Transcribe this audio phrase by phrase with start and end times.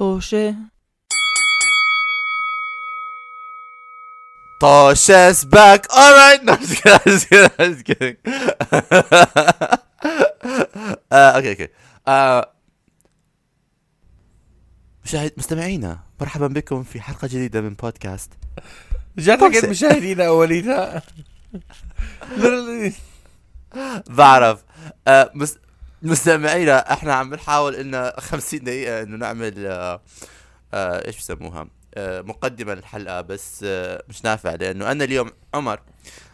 [0.00, 0.54] طوشة
[4.62, 5.80] Tosha's back.
[5.90, 6.40] All right.
[6.44, 7.00] No, I'm just kidding.
[7.00, 7.50] I'm just kidding.
[7.58, 8.16] I'm just kidding.
[11.12, 11.68] آه، okay okay
[12.08, 12.52] آه،
[15.04, 18.32] مشاهد مستمعينا مرحبا بكم في حلقة جديدة من بودكاست
[19.18, 21.02] رجعت س- مشاهدينا
[22.36, 22.92] Literally.
[24.18, 24.64] بعرف
[25.08, 25.58] آه، مس...
[26.02, 30.00] مستمعينا إحنا عم نحاول انه 50 دقيقة إنه نعمل آه،
[30.74, 35.80] آه، إيش بسموها؟ آه، مقدمة للحلقة بس آه، مش نافع لأنه أنا اليوم عمر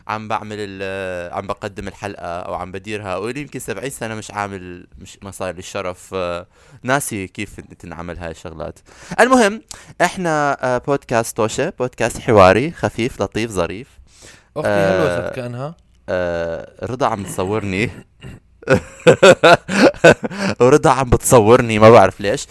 [0.08, 4.86] عم بعمل ال- عم بقدم الحلقة أو عم بديرها ولي يمكن 70 سنة مش عامل
[4.98, 6.46] مش ما صار لي الشرف آه،
[6.82, 8.78] ناسي كيف تنعمل هاي الشغلات.
[9.20, 9.62] المهم
[10.00, 13.88] إحنا آه، بودكاست توشة بودكاست حواري خفيف لطيف ظريف.
[14.56, 15.18] أختي آه.
[15.22, 15.76] هلوست كأنها.
[16.08, 17.90] آه، رضا عم تصورني.
[20.60, 22.46] ورضا عم بتصورني ما بعرف ليش.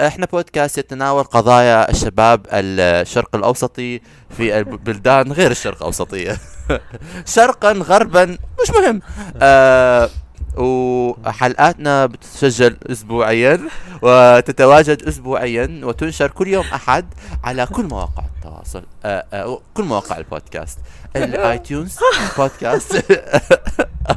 [0.00, 4.00] إحنا بودكاست يتناول قضايا الشباب الشرق الأوسطي
[4.36, 6.38] في البلدان غير الشرق الاوسطيه
[7.34, 8.24] شرقا غربا
[8.62, 9.02] مش مهم.
[9.42, 10.10] آه
[10.56, 13.60] وحلقاتنا بتسجل اسبوعيا
[14.02, 17.06] وتتواجد اسبوعيا وتنشر كل يوم أحد
[17.44, 20.78] على كل مواقع التواصل آه آه كل مواقع البودكاست.
[21.16, 21.98] ال iTunes
[22.38, 23.04] podcast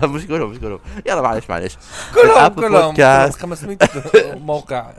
[0.03, 0.79] مش كلهم مش كلهم.
[1.05, 1.77] يلا معلش معلش.
[2.15, 2.87] كلهم كلهم.
[2.87, 3.39] بودكاست.
[3.41, 3.77] 500
[4.35, 4.91] موقع.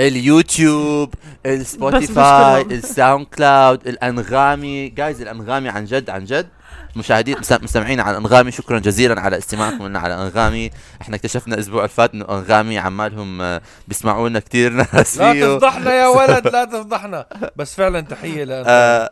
[0.00, 1.14] ال YouTube
[1.46, 2.50] ال Spotify.
[2.50, 6.48] ال SoundCloud الانغامي guys الانغامي عن جد عن جد.
[6.96, 10.70] مشاهدين مس- مستمعين على انغامي شكرا جزيلا على استماعكم لنا على انغامي
[11.02, 16.06] إحنا اكتشفنا الأسبوع اللي فات إنه انغامي عمالهم آه، بيسمعونا كثير ناس لا تفضحنا يا
[16.06, 17.26] ولد لا تفضحنا.
[17.56, 19.10] بس فعلا تحية لأن آه،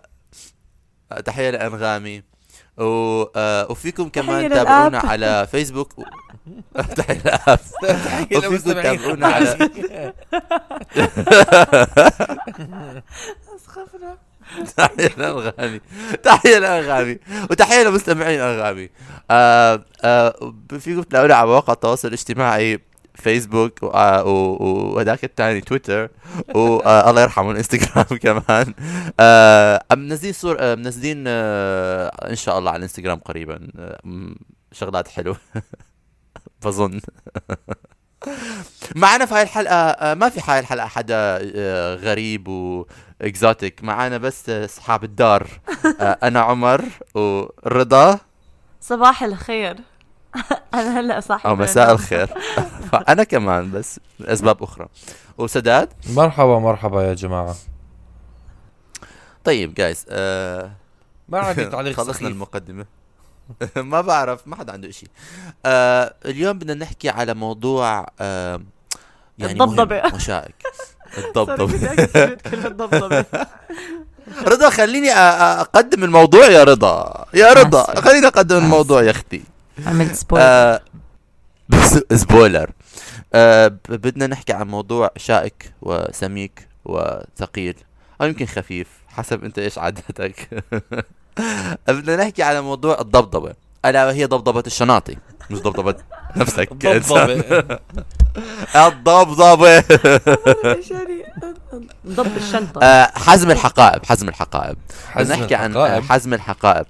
[1.25, 2.23] تحية لأنغامي.
[2.79, 3.23] و...
[3.37, 4.99] آه وفيكم كمان تابعونا.
[4.99, 6.03] على فيسبوك و...
[6.97, 7.17] تحية
[7.83, 9.71] تحية وفيكم تابعونا على
[13.57, 14.17] اسخفنا
[14.77, 15.81] تحية لأنغامي
[16.23, 17.19] تحية لأنغامي
[17.51, 18.91] وتحية لمستمعين أنغامي
[19.31, 22.81] آه آه فيكم تلاقونا على مواقع التواصل الاجتماعي.
[23.15, 26.09] فيسبوك و- و- و- وهداك الثاني تويتر
[26.55, 28.75] والله يرحمه الإنستغرام كمان.
[29.99, 33.69] منزلين صور منزلين إن شاء الله على الإنستغرام قريبا.
[33.79, 33.99] آه
[34.73, 35.37] شغلات حلوة
[36.65, 37.01] بظن.
[38.97, 41.15] معنا في هاي الحلقة آه، ما في هاي الحلقة حدا
[41.57, 45.47] آه، غريب واكزوتيك معنا بس أصحاب الدار
[46.01, 48.19] أنا عمر ورضا.
[48.81, 49.77] صباح الخير.
[50.75, 52.29] أنا هلا صاحبة أو مساء الخير.
[52.97, 54.87] أنا كمان بس لأسباب أخرى.
[55.39, 57.55] وسداد؟ مرحبا مرحبا يا جماعة.
[59.45, 60.71] طيب جايز آه
[61.29, 62.27] ما عندي تعليق خلصنا سخيف.
[62.27, 62.87] المقدمة.
[63.77, 65.07] ما بعرف ما حدا عنده إشي.
[65.67, 68.61] آه اليوم بدنا نحكي على موضوع آه
[69.39, 69.93] يعني أكتب
[72.51, 73.25] كلمة ضبضبة
[74.43, 77.27] رضا خليني أقدم الموضوع يا رضا.
[77.35, 78.01] يا رضا.
[78.01, 79.43] خليني أقدم الموضوع يا أختي.
[79.87, 80.81] عملت سبويل آه
[81.69, 82.71] بس سبويلر
[83.35, 87.75] آه ب- بدنا نحكي عن موضوع شائك وسميك وثقيل.
[88.21, 90.65] أو يمكن خفيف حسب أنت إيش عادتك
[91.89, 93.55] بدنا نحكي على موضوع الضبضبة.
[93.85, 95.17] ألا وهي ضبضبة الشناطي
[95.51, 95.95] مش ضبضبة
[96.37, 96.69] نفسك.
[96.79, 97.27] كإنسان.
[97.41, 97.79] ضبضبة.
[98.89, 99.81] الضبضبة.
[102.07, 102.83] ضب الشنطة.
[102.83, 104.77] آه حزم الحقائب حزم الحقائب.
[105.09, 106.03] حزم نحكي عن الحقائب.
[106.05, 106.87] حزم الحقائب.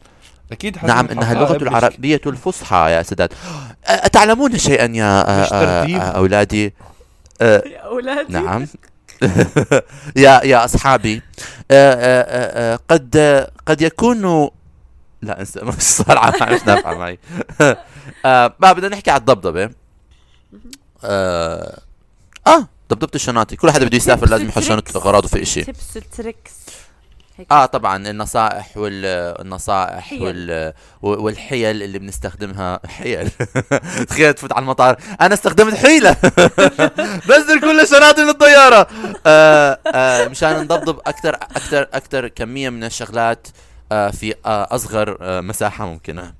[0.76, 3.37] حزم نعم إنها اللغة الحقائب مش- العربية الفصحى يا سادات أ-
[3.87, 5.25] أتعلمون شيئا يا.
[5.28, 6.75] آه، أولادي؟
[7.41, 8.32] آه، يا أولادي.
[8.32, 8.66] نعم.
[10.16, 11.22] يا يا أصحابي.
[11.70, 14.50] آه، قد قد يكون
[15.22, 17.19] لا أنسى مش صار عم- مش نافعه معي.
[18.60, 19.70] ما بدنا نحكي على الضبضبة.
[21.04, 21.78] أه
[22.47, 23.56] آه، ضبضبة الشناطي.
[23.56, 26.53] كل حدا بده يسافر لازم يحط شنطه اغراضه في شيء تبس التريكس
[27.39, 27.53] هيك.
[27.53, 30.22] آه طبعا النصائح والنصائح حيل.
[30.22, 30.72] وال
[31.03, 33.31] والحيل اللي بنستخدمها حيل
[34.09, 36.17] تخيل تفوت على المطار أنا استخدمت حيلة
[37.29, 38.87] بنزل كل شناطي من الطيارة
[39.26, 43.49] آه آه مشان نضبضب أكثر أكثر أكثر كمية من الشغلات
[43.93, 46.32] آه في آه أصغر آه مساحة ممكنة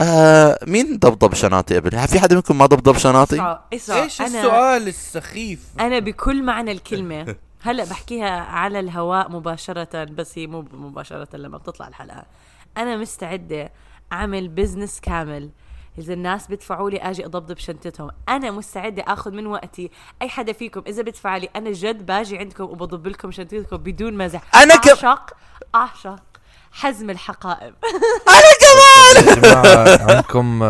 [0.00, 3.90] آه مين ضبضب شناطي قبل؟ في حدا منكم ما ضبضب شناطي؟ إيش
[4.20, 7.34] السؤال السخيف أنا بكل معنى الكلمة
[7.64, 12.24] هلا بحكيها على الهواء مباشرة بس هي مو مباشرة لما بتطلع الحلقة.
[12.76, 13.72] أنا مستعدة
[14.12, 15.50] أعمل بزنس كامل.
[15.98, 19.90] إذا الناس بدفعوا لي أجي اضبضب شنطتهم أنا مستعدة آخذ من وقتي.
[20.22, 24.42] أي حدا فيكم إذا بدفع لي أنا جد باجي عندكم وبضب لكم شنطتكم بدون مزح.
[24.62, 25.32] أنا كم- أعشق
[25.74, 26.22] أعشق
[26.72, 27.74] حزم الحقائب.
[29.16, 30.64] يا جماعة عندكم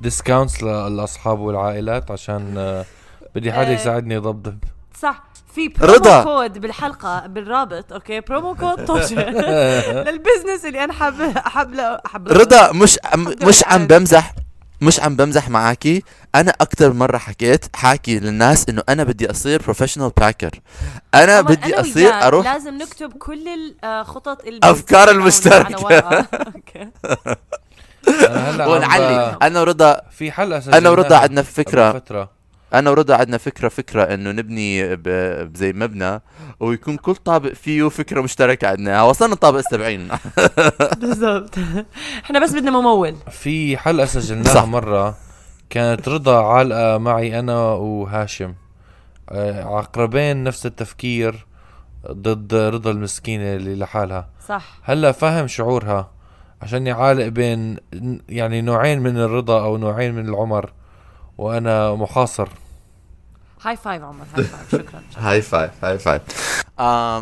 [0.00, 2.84] discounts للاصحاب والعائلات عشان آه،
[3.34, 3.72] بدي حدا آه.
[3.72, 4.58] يساعدني يضبضب
[5.02, 5.22] صح.
[5.54, 6.22] في برومو رضا.
[6.24, 12.72] كود بالحلقة بالرابط okay؟ promo code طوشه لل business اللي أنا حاب حاب حاب رضا
[12.72, 12.98] مش
[13.42, 13.86] مش عم.
[13.86, 14.34] بمزح
[14.80, 16.02] مش عم بمزح معاكي.
[16.34, 20.50] أنا أكثر مرة حكيت حاكي للناس إنه أنا بدي أصير professional packer
[21.14, 23.48] أنا بدي أنا أصير أروح لازم نكتب كل
[23.84, 24.40] الخطط
[28.06, 31.92] أنا هلأ عم ونعلي أنا ورضا في حلقة أنا ورضا عندنا فكرة.
[31.92, 32.41] فترة.
[32.74, 36.20] أنا ورضا عندنا فكرة فكرة إنه نبني ب- زي مبنى
[36.60, 39.02] ويكون كل طابق فيه فكرة مشتركة عندنا.
[39.02, 40.08] وصلنا طابق 70
[41.00, 41.54] بالضبط.
[42.24, 43.14] إحنا بس بدنا ممول.
[43.30, 44.64] في حلقة سجلناها صح.
[44.64, 45.14] مرة.
[45.70, 48.54] كانت رضا عالقه معي أنا وهاشم.
[49.30, 51.46] آه، عقربين نفس التفكير
[52.10, 54.28] ضد رضا المسكينه اللي لحالها.
[54.48, 54.78] صح.
[54.82, 56.10] هلأ فاهم شعورها.
[56.62, 57.76] عشان عالق بين
[58.28, 60.72] يعني نوعين من الرضا أو نوعين من العمر.
[61.38, 62.48] وأنا محاصر
[63.62, 64.24] high five عمر.
[64.36, 65.02] high five شكرا.
[65.16, 66.22] high five high five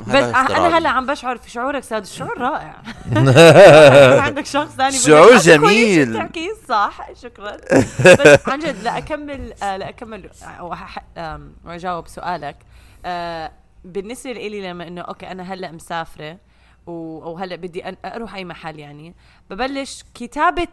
[0.09, 2.77] بس أنا هلا عم بشعر في شعورك ساد الشعور رائع.
[4.27, 6.12] عندك شخص ثاني شعور جميل.
[6.12, 7.57] بتحكيه صح؟ شكرا.
[8.21, 10.31] بس عن جد لأكمل آه، لأكمل
[11.17, 12.57] آه، وأجاوب سؤالك.
[13.85, 16.37] بالنسبة لي لما إنه أوكي أنا هلا مسافرة
[16.87, 19.15] و- أو هلا بدي أن- أروح أي محل يعني
[19.51, 20.69] ببلش كتابة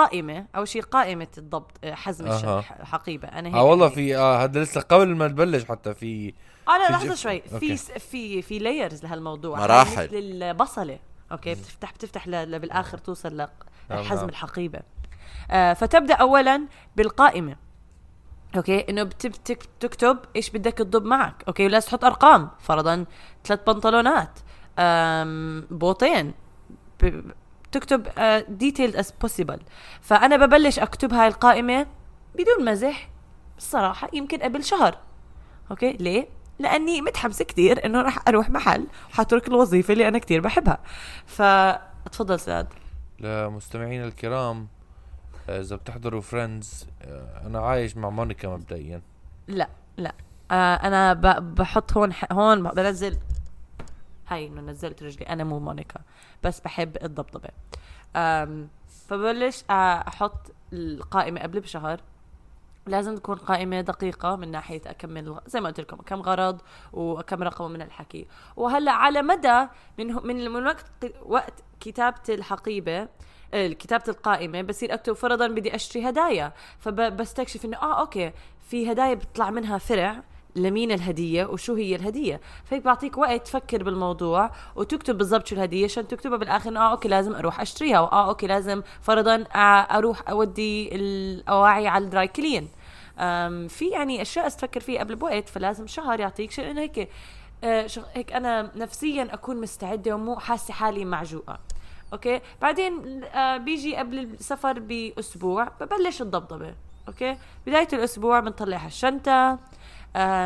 [0.00, 2.58] القائمه أو شيء قائمة الضبط آه، حزم أها.
[2.80, 3.88] الحقيبه أنا هيك آه والله.
[3.88, 6.34] في آه هذا لسه قبل ما تبلش حتى في
[6.68, 7.40] آه لا لحظة شوي.
[7.40, 9.58] في في في layers لهالموضوع.
[9.60, 10.04] مراحل.
[10.04, 10.98] مثل البصلة.
[11.32, 13.48] أوكي بتفتح بتفتح ل- ل- بالآخر توصل نعم،
[13.90, 14.28] لحزم نعم.
[14.28, 14.80] الحقيبة.
[15.50, 16.66] آه فتبدأ اولا
[16.96, 17.56] بالقائمة.
[18.56, 21.44] أوكي إنه بتكتب تكتب إيش بدك تضب معك.
[21.48, 23.04] أوكي ولازم تحط أرقام فرضا
[23.44, 24.38] ثلاث بنطلونات.
[25.70, 26.32] بوطين.
[27.72, 28.08] تكتب
[28.48, 29.60] detailed as possible
[30.00, 31.86] فأنا ببلش أكتب هاي القائمة
[32.34, 33.10] بدون مزح
[33.58, 34.98] الصراحه يمكن قبل شهر.
[35.70, 36.28] أوكي؟ ليه؟
[36.58, 40.78] لأني متحمسة كتير إنه راح أروح محل وحترك الوظيفة اللي أنا كتير بحبها.
[41.26, 42.66] فتفضل سعد.
[43.20, 44.68] لمستمعينا الكرام
[45.48, 46.86] آه، إذا بتحضروا Friends
[47.46, 49.02] أنا عايش مع مونيكا مبدئيا.
[49.48, 50.12] لا لا.
[50.50, 53.16] آه أنا بحط هون هون بنزل
[54.30, 55.26] هاي إنه نزلت رجلي.
[55.26, 56.00] أنا مو مونيكا
[56.42, 57.48] بس بحب الضبضبة.
[59.08, 62.00] فبلش أحط القائمة قبل بشهر.
[62.86, 66.60] لازم تكون قائمة دقيقة من ناحية أكمل زي ما قلت لكم كم غرض
[66.92, 68.26] وكم رقم من الحكي.
[68.56, 69.66] وهلأ على مدى
[69.98, 70.86] من من وقت
[71.22, 73.08] وقت كتابة الحقيبة
[73.52, 76.52] كتابة القائمة بصير أكتب فرضا بدي أشتري هدايا.
[76.78, 80.22] فبستكشف إنه آه أوكي في هدايا بيطلع منها فرع.
[80.56, 82.40] لمين الهدية وشو هي الهدية.
[82.64, 85.84] فهيك بعطيك وقت تفكر بالموضوع وتكتب بالضبط شو الهدية.
[85.84, 89.44] عشان تكتبها بالآخر آه أوكي لازم أروح أشتريها واه أوكي لازم فرضا
[89.90, 92.68] أروح أودي الأواعي على ال dry clean.
[93.68, 96.78] في يعني أشياء تفكر فيها قبل بوقت فلازم شهر يعطيك شيء.
[96.78, 97.08] هيك
[97.86, 101.58] شغ- هيك أنا نفسيا أكون مستعدة ومو حاسة حالي معجوقة.
[102.12, 106.74] أوكي؟ بعدين آه بيجي قبل السفر بأسبوع ببلش الضبضبة.
[107.08, 107.36] أوكي؟
[107.66, 109.58] بداية الأسبوع بنطلع الشنطة.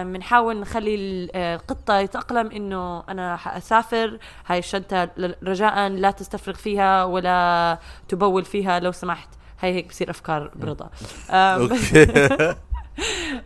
[0.04, 4.18] بنحاول نخلي ال- آه، القطة يتأقلم إنه أنا حأسافر.
[4.46, 5.08] هاي الشنطة
[5.42, 7.78] رجاء لا تستفرغ فيها ولا
[8.08, 9.28] تبول فيها لو سمحت.
[9.60, 10.90] هاي هيك بصير أفكار برضا.
[11.30, 11.68] آه،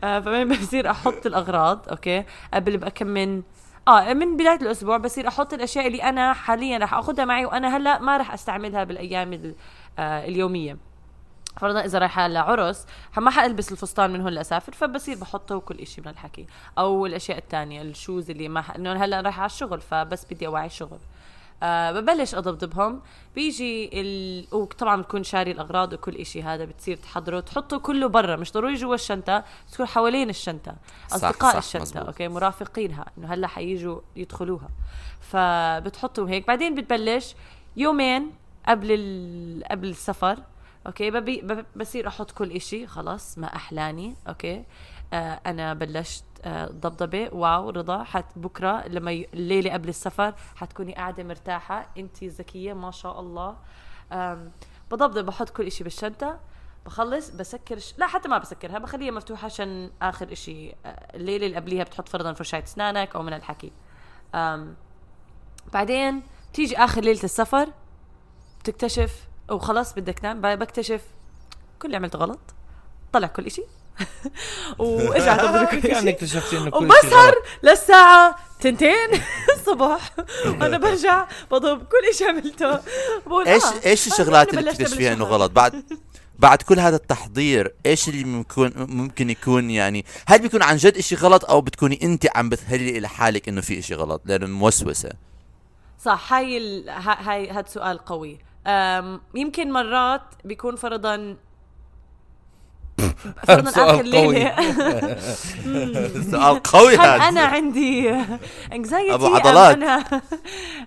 [0.20, 3.42] فمن بصير أحط الأغراض أوكي؟ قبل بكمل
[3.88, 7.98] آه من بداية الأسبوع بصير أحط الأشياء اللي أنا حاليا رح اخذها معي وأنا هلأ
[7.98, 9.54] ما رح أستعملها بالأيام ال-
[9.98, 10.76] آه، اليومية.
[11.58, 12.86] فرضا إذا رايحة لعرس
[13.16, 16.46] ما حألبس الفستان من هون لأسافر فبصير بحطه وكل شيء من الحكي
[16.78, 18.70] أو الأشياء الثانية ال shoes اللي ما ح...
[18.70, 20.98] إنه هلأ رايحة على الشغل فبس بدي أوعي الشغل.
[21.62, 23.00] آه ببلش اضبضبهم
[23.34, 24.46] بيجي ال...
[24.54, 28.94] وطبعا بكون شاري الأغراض وكل إشي هذا بتصير تحضره تحطه كله برا مش ضروري جوا
[28.94, 30.74] الشنطة تكون حوالين الشنطة.
[31.12, 32.06] أصدقاء صح، الشنطة مزبوط.
[32.06, 34.68] أوكي؟ مرافقينها إنه هلأ حييجوا يدخلوها.
[35.20, 36.46] فبتحطوا هيك.
[36.46, 37.34] بعدين بتبلش
[37.76, 38.32] يومين
[38.68, 39.64] قبل ال...
[39.70, 40.38] قبل السفر
[40.88, 44.64] أوكي؟ ببي بصير أحط كل إشي خلاص ما أحلاني أوكي؟
[45.12, 49.28] آه أنا بلشت آه ضبضبه واو رضا حت بكرة لما ي...
[49.34, 53.56] الليلة قبل السفر حتكوني قاعدة مرتاحة انت ذكية ما شاء الله.
[54.90, 56.40] بضبضب بحط كل إشي بالشنطة
[56.86, 57.78] بخلص بسكر.
[57.98, 60.70] لا حتى ما بسكرها بخليها مفتوحة عشان آخر إشي.
[60.70, 60.76] آه،
[61.14, 63.72] الليلة اللي قبليها بتحط فرضا فرشاة أسنانك أو من الحكي.
[65.72, 67.68] بعدين تيجي آخر ليلة السفر
[68.60, 71.00] بتكتشف وخلاص بدك تنام بكتشف
[71.78, 72.38] كل اللي عملته غلط
[73.12, 73.62] طلع كل إشي.
[74.78, 79.08] وارجع ضبط كل كيف يعني شيء اكتشفتي إنه كل شيء وبسهر؟ للساعة تنتين
[79.56, 80.10] الصبح
[80.46, 82.80] وأنا برجع بضرب كل شيء عملته.
[83.26, 85.24] بقول إيش آه، إيش آه، الشغلات اللي بلشت بتكتشفيها إنه.
[85.24, 85.84] غلط؟ بعد
[86.38, 91.14] بعد كل هذا التحضير إيش اللي ممكن ممكن يكون يعني هل بيكون عن جد إشي
[91.14, 95.10] غلط أو بتكوني انت عم بتهلي إلى حالك إنه في إشي غلط؟ لأنه موسوسة.
[96.04, 96.88] صح هاي ال...
[96.90, 98.38] ها- هاي هاد سؤال قوي.
[99.34, 101.36] يمكن مرات بيكون فرضا
[103.46, 104.54] فرضا آخر ليلة.
[106.30, 107.28] سؤال قوي هل هذا.
[107.28, 108.10] أنا عندي
[108.72, 109.76] انكزايتي أبو عضلات.
[109.76, 110.04] أنا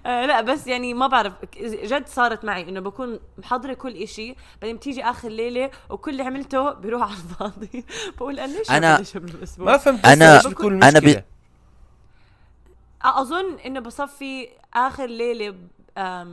[0.05, 1.33] آه، لا بس يعني ما بعرف
[1.63, 6.71] جد صارت معي إنه بكون محضرة كل إشي بعدين بتيجي آخر ليلة وكل اللي عملته
[6.73, 7.85] بيروح على الفاضي.
[8.17, 8.67] بقول أنا ليش
[9.11, 11.23] أنا- الأسبوع؟ ما فهمت أنا- إيش بتكون أنا ب- المشكلة
[13.03, 15.55] أظن إنه بصفي آخر ليلة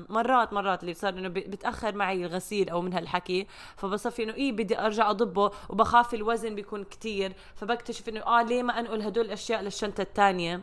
[0.08, 3.46] مرات مرات اللي صار إنه بتاخر معي الغسيل أو من هالحكي
[3.76, 8.80] فبصفي إنه إيه بدي أرجع أضبه وبخاف الوزن بيكون كتير فبكتشف إنه آه ليه ما
[8.80, 10.60] أنقل هدول الأشياء للشنطة الثانية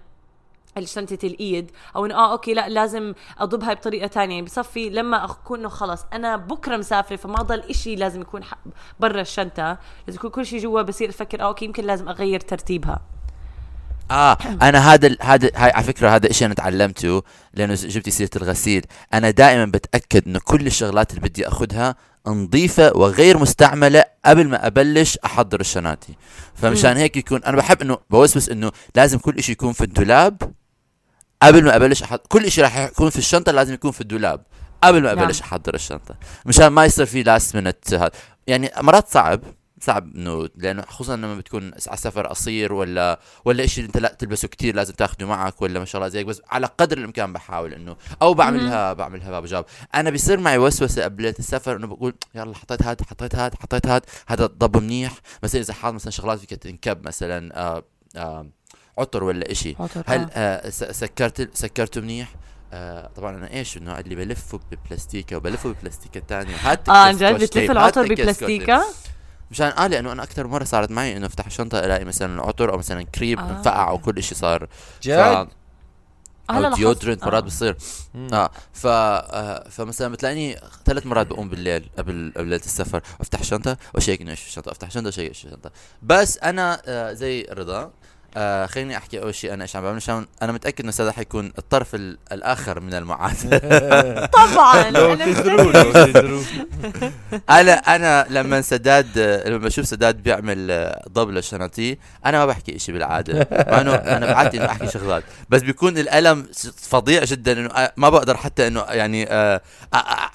[0.83, 4.35] شنطة الإيد أو إنه آه أوكي لا لازم أضبها بطريقة تانية.
[4.35, 8.41] يعني بصفي لما أكون إنه خلص أنا بكرة مسافرة فما ضل إشي لازم يكون
[8.99, 13.14] برا الشنطة لازم يكون كل شيء جوا بصير أفكر آه أوكي يمكن لازم أغير ترتيبها.
[14.11, 18.29] آه أنا هذا ال- هذا هاي على فكرة هذا الشيء أنا تعلمته لأنه جبتي سيرة
[18.35, 18.85] الغسيل.
[19.13, 21.95] أنا دائما بتأكد إنه كل الشغلات اللي بدي أخذها
[22.27, 26.13] نظيفة وغير مستعملة قبل ما أبلش أحضر الشناتي.
[26.55, 30.53] فمشان هيك يكون أنا بحب إنه بوسوس إنه لازم كل إشي يكون في الدولاب
[31.41, 34.41] قبل ما أبلش أحضر كل إشي راح يكون في الشنطة لازم يكون في الدولاب
[34.83, 35.23] قبل ما نعم.
[35.23, 36.15] أبلش أحضر الشنطة.
[36.45, 38.11] مشان ما يصير في لاست منت هذا
[38.47, 39.41] يعني مرات صعب.
[39.85, 44.47] صعب إنه لأنه خصوصا لما بتكون على سفر قصير ولا ولا شيء أنت لا تلبسه
[44.47, 47.73] كتير لازم تاخده معك ولا ما شاء الله زي هيك بس على قدر الإمكان بحاول
[47.73, 49.65] إنه أو بعملها بعملها باب جاب
[49.95, 54.05] أنا بيصير معي وسوسة قبل السفر إنه بقول يلا حطيت هاد حطيت هاد حطيت هاد
[54.27, 55.13] هذا ضب منيح.
[55.43, 57.83] مثلا إذا حاط مثلا شغلات فيك تنكب مثلا آه
[58.15, 58.47] آه
[58.97, 59.75] عطر ولا إشي.
[59.79, 60.69] عطر، هل آه.
[60.69, 62.35] سكرت سكرته منيح؟
[62.73, 67.43] آه طبعا أنا إيش إنه اللي بلفه ببلاستيكة وبلفه ببلاستيكة ثانية هات آه عن جد
[67.43, 68.85] بتلف العطر هات
[69.51, 72.77] مشان آه لأنه أنا أكثر مرة صارت معي إنه أفتح الشنطه ألاقي مثلا عطر أو
[72.77, 73.49] مثلا كريم آه.
[73.49, 74.67] انفقع أو كل شيء صار.
[75.03, 75.47] جد
[76.49, 76.75] هلا أو.
[76.75, 77.45] ديودرنت مرات آه.
[77.45, 77.77] بصير.
[78.33, 83.77] آه ف آه فمثلا بتلاقيني ثلاث مرات بقوم بالليل قبل قبل ليلة السفر أفتح الشنطه
[83.93, 85.71] واشيك انه إيش في الشنطه أفتح الشنطه واشيك إيش في الشنطه
[86.01, 87.91] بس أنا آه زي رضا
[88.35, 91.51] آه خليني أحكي أول شيء أنا إيش عم بعمل عشان أنا متأكد إنه سادة حيكون
[91.57, 93.57] الطرف ال- الآخر من المعادلة.
[94.43, 96.01] طبعا لو أنا تدروا متأكدة.
[96.01, 96.43] لو تدروا
[97.49, 102.91] أنا أنا لما سداد لما بشوف سداد بيعمل آه، ضب لشنطتي أنا ما بحكي إشي
[102.91, 103.47] بالعادة.
[103.51, 105.23] مع انه أنا بعادتي إنه أحكي شغلات.
[105.49, 109.61] بس بيكون الألم فظيع جدا إنه آه، ما بقدر حتى إنه يعني آه،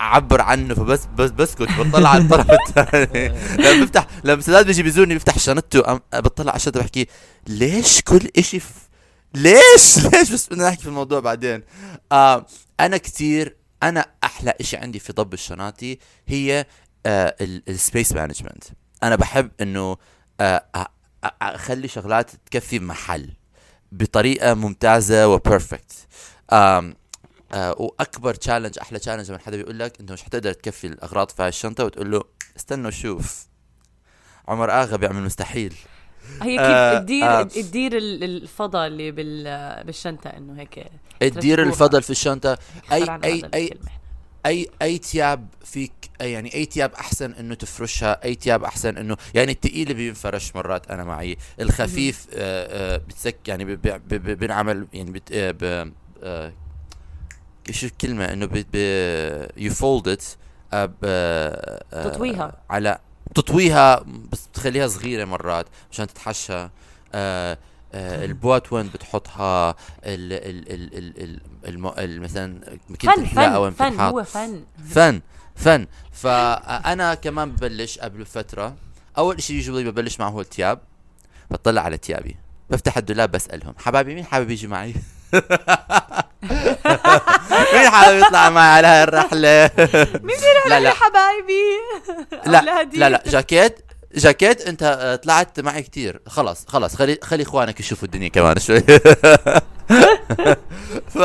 [0.01, 3.29] أعبر عنه فبس بس بسكت بطلع على الطرف الثاني.
[3.65, 7.07] لما بفتح لما سداد بيجي بيزورني بيفتح شنطته أم- بطلع على الشنطة بحكي
[7.47, 8.73] ليش كل إشي في
[9.35, 11.63] ليش؟ ليش؟ بس بدنا نحكي في الموضوع بعدين.
[12.13, 12.47] آه
[12.81, 16.67] أنا كتير أنا أحلى إشي عندي في ضب الشناطي هي
[17.07, 18.65] ال space management
[19.03, 19.97] أنا بحب إنه
[20.41, 20.65] آه،
[21.43, 23.31] أخلي شغلات تكفي محل
[23.93, 25.93] بطريقة ممتازة و perfect
[26.53, 26.95] آم
[27.53, 31.43] آه وأكبر challenge أحلى challenge لما حدا بيقول لك أنت مش حتقدر تكفي الأغراض في
[31.43, 32.23] هاي الشنطة وتقول له
[32.57, 33.47] استنى وشوف.
[34.49, 35.75] عمر آغا بيعمل مستحيل.
[36.43, 37.43] هي آه، كيف تدير آه.
[37.43, 39.45] تدير ال- الفضا اللي بال
[39.85, 40.87] بالشنطة إنه هيك
[41.21, 41.63] تدير.
[41.63, 42.59] الفضل في الشنطة
[42.93, 43.71] اي اي اي.
[44.47, 49.17] اي أي تياب فيك أي- يعني أي تياب أحسن إنه تفرشها أي تياب أحسن انه
[49.35, 53.77] يعني الثقيل بينفرش مرات أنا معي الخفيف آه آه بتسك يعني
[54.11, 56.53] بينعمل يعني بت آه ب- آه
[57.71, 58.47] شو الكلمة إنه
[59.57, 60.25] يو فولد ات
[61.93, 62.53] تطويها.
[62.71, 62.99] على
[63.35, 66.69] تطويها بس بتخليها صغيرة مرات مشان تتحشى.
[67.15, 67.59] آه
[67.95, 73.91] آه البوات وين بتحطها؟ ال ال ال ال ال الم- ال مثلا فن وين فن
[73.91, 74.65] فن هو فن.
[74.89, 75.21] فن
[75.57, 75.87] فن.
[76.13, 78.77] فأنا كمان ببلش قبل فترة.
[79.19, 80.81] أول إشي يجي ببلش معه هو التياب.
[81.51, 82.37] بطلع على تيابي.
[82.71, 84.95] بفتح الدولاب بسألهم حبايبي مين حابب يجي معي؟
[87.75, 89.71] مين حابب يطلع معي على هاي الرحلة؟
[90.27, 90.37] مين
[90.69, 90.91] لا، لا.
[90.91, 91.63] حبايبي؟
[92.47, 92.85] لا.
[92.93, 93.23] لا لا.
[93.27, 93.79] جاكيت
[94.15, 96.21] جاكيت أنت آه، طلعت معي كتير.
[96.27, 96.97] خلاص خلاص.
[96.97, 98.81] خلي خلي إخوانك يشوفوا الدنيا كمان شوي.
[101.15, 101.19] ف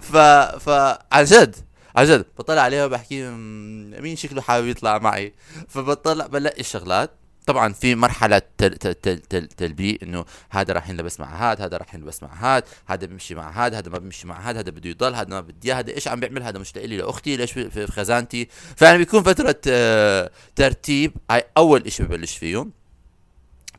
[0.00, 0.16] ف
[0.60, 0.68] ف
[1.12, 1.56] عن جد
[1.96, 2.24] عن جد.
[2.38, 5.34] بطلع عليها وبحكي "مم، مين شكله حابب يطلع معي؟
[5.68, 7.10] فبطلع بلاقي الشغلات.
[7.48, 11.76] طبعا في مرحلة تل تل تل تل تلبيق إنه هذا راح ينلبس مع هذا هذا
[11.76, 14.90] راح ينلبس مع هذا هذا بيمشي مع هذا هذا ما بيمشي مع هذا هذا بده
[14.90, 18.48] يضل هذا ما بدي هذا إيش عم بيعمل؟ هذا مش لإلي لأختي ليش في خزانتي؟
[18.76, 22.66] فيعني بيكون فترة آه، ترتيب هاي أول إشي ببلش فيه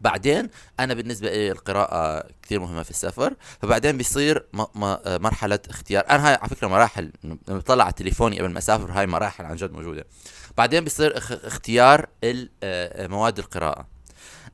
[0.02, 0.50] بعدين
[0.80, 3.34] أنا بالنسبة لي القراءة كثير مهمة في السفر.
[3.62, 4.46] فبعدين بيصير
[5.06, 6.04] مرحلة اختيار.
[6.10, 7.12] أنا هاي على فكرة مراحل
[7.48, 10.06] بطلع على تليفوني قبل ما أسافر هاي مراحل عن جد موجودة.
[10.60, 12.06] بعدين بيصير اخ- اختيار
[12.64, 13.88] آه، مواد القراءة.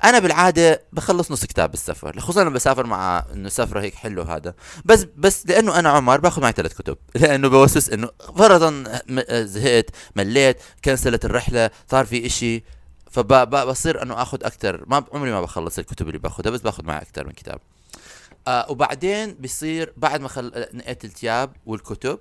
[0.04, 4.54] أنا بالعادة بخلص نص كتاب بالسفر خصوصا لما بسافر مع إنه سفره هيك حلو هذا.
[4.86, 8.70] بس بس لأنه أنا عمر باخذ معي ثلاث كتب لأنه بوسوس إنه فرضا
[9.10, 12.64] م- زهقت مليت cancelت الرحلة صار في إشي
[13.12, 17.26] فبصير إنه آخذ أكثر ما عمري ما بخلص الكتب اللي باخذها بس باخذ معي أكثر
[17.28, 17.60] من كتاب.
[18.48, 20.66] آه وبعدين بصير بعد ما خل...
[20.74, 22.20] نقيت الثياب والكتب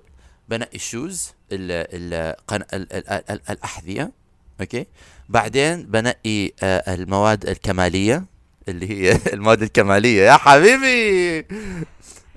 [0.49, 1.71] بنقي ال shoes ال...
[1.71, 2.35] ال...
[2.53, 2.93] ال...
[2.93, 3.09] ال...
[3.09, 3.39] ال...
[3.49, 4.11] الأحذية
[4.61, 4.85] أوكي؟
[5.29, 8.25] بعدين بنقي آه المواد الكمالية
[8.67, 10.21] اللي هي المواد الكمالية.
[10.21, 11.45] يا حبيبي!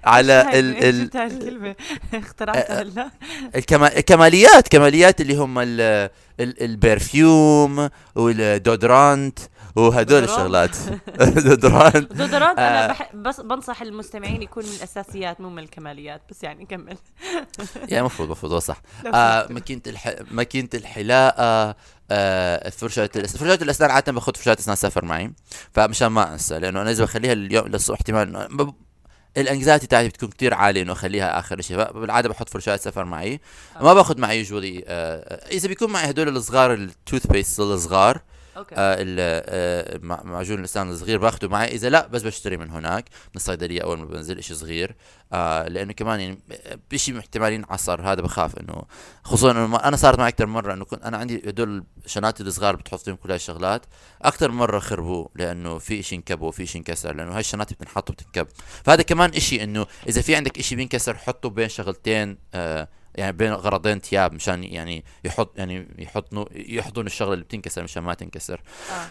[0.05, 0.85] على ال...
[0.85, 1.05] ال...
[1.05, 1.75] جبت هاي الكلمة؟
[2.15, 3.11] اخترعتها هلا.
[3.57, 3.97] الكما...
[3.99, 5.81] الكماليات كماليات اللي هم ال...
[6.41, 6.63] ال...
[6.63, 9.39] البرفيوم والدودرانت.
[9.77, 10.25] وهدول.
[10.25, 10.77] الشغلات.
[11.49, 12.89] دودرانت دودرانت أنا آه.
[12.89, 13.11] بح...
[13.15, 16.23] بس بنصح المستمعين يكون من الأساسيات مو من الكماليات.
[16.31, 16.97] بس يعني كمل.
[17.77, 19.53] يعني المفروض المفروض هو صح لو آه سمحت.
[19.53, 20.15] ماكينة الح...
[20.31, 21.77] ماكينة الحلاقة
[22.11, 25.33] آه فرشاة الأسنان فرشاة الأسنان عادة باخذ فرشاة أسنان سفر معي.
[25.73, 28.49] فمشان ما أنسى لأنه أنا إذا بخليها اليوم للصبح احتمال
[29.37, 33.41] ال anxiety تاعتي بتكون كتير عالية إنه أخليها آخر شيء فبالعادة بحط فرشاة سفر معي.
[33.81, 38.21] ما باخذ معي يوجوالي آه إذا بيكون معي هدول الصغار ال toothpaste الصغار
[38.59, 38.75] أوكي.
[38.79, 41.69] آه آه مع- معجون الاسنان الصغير باخده معي.
[41.69, 43.05] إذا لا بس بشتري من هناك.
[43.09, 44.97] من الصيدليه أول ما بنزل إشي صغير.
[45.33, 46.39] آه لأنه كمان يعني
[46.91, 48.03] بشي احتمال ينعصر.
[48.03, 48.83] هذا بخاف إنه
[49.25, 53.01] خصوصا إنه أنا صارت معي أكثر مرة إنه كنت أنا عندي هدول الشنتات الصغار بتحط
[53.01, 53.87] فيهم كل هاي الشغلات.
[54.23, 58.47] أكثر مرة خربوا لأنه في إشي انكب وفي إشي انكسر لأنه هاي الشنات بتنحط وبتنكب.
[58.85, 62.89] فهذا كمان إشي إنه إذا في عندك إشي بينكسر حطه بين شغلتين آه
[63.19, 68.15] يعني بين غرضين تياب مشان يعني يحط يعني يحطنوا يحضن الشغلة اللي بتنكسر مشان ما
[68.15, 68.61] تنكسر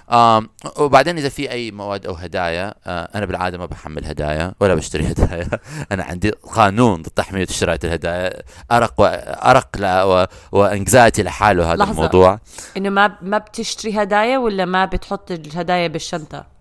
[0.10, 0.38] آه.
[0.38, 4.76] آم وبعدين إذا في أي مواد أو هدايا آه أنا بالعادة ما بحمل هدايا ولا
[4.76, 5.48] بشتري هدايا
[5.92, 9.06] أنا عندي قانون ضد تحميل شراء الهدايا أرق و...
[9.06, 9.68] أرق.
[9.82, 10.26] و...
[10.52, 11.92] و anxiety لحاله هذا لحظة.
[11.92, 12.40] الموضوع
[12.78, 16.57] إنه ما ما بتشتري هدايا ولا ما بتحط الهدايا بالشنطة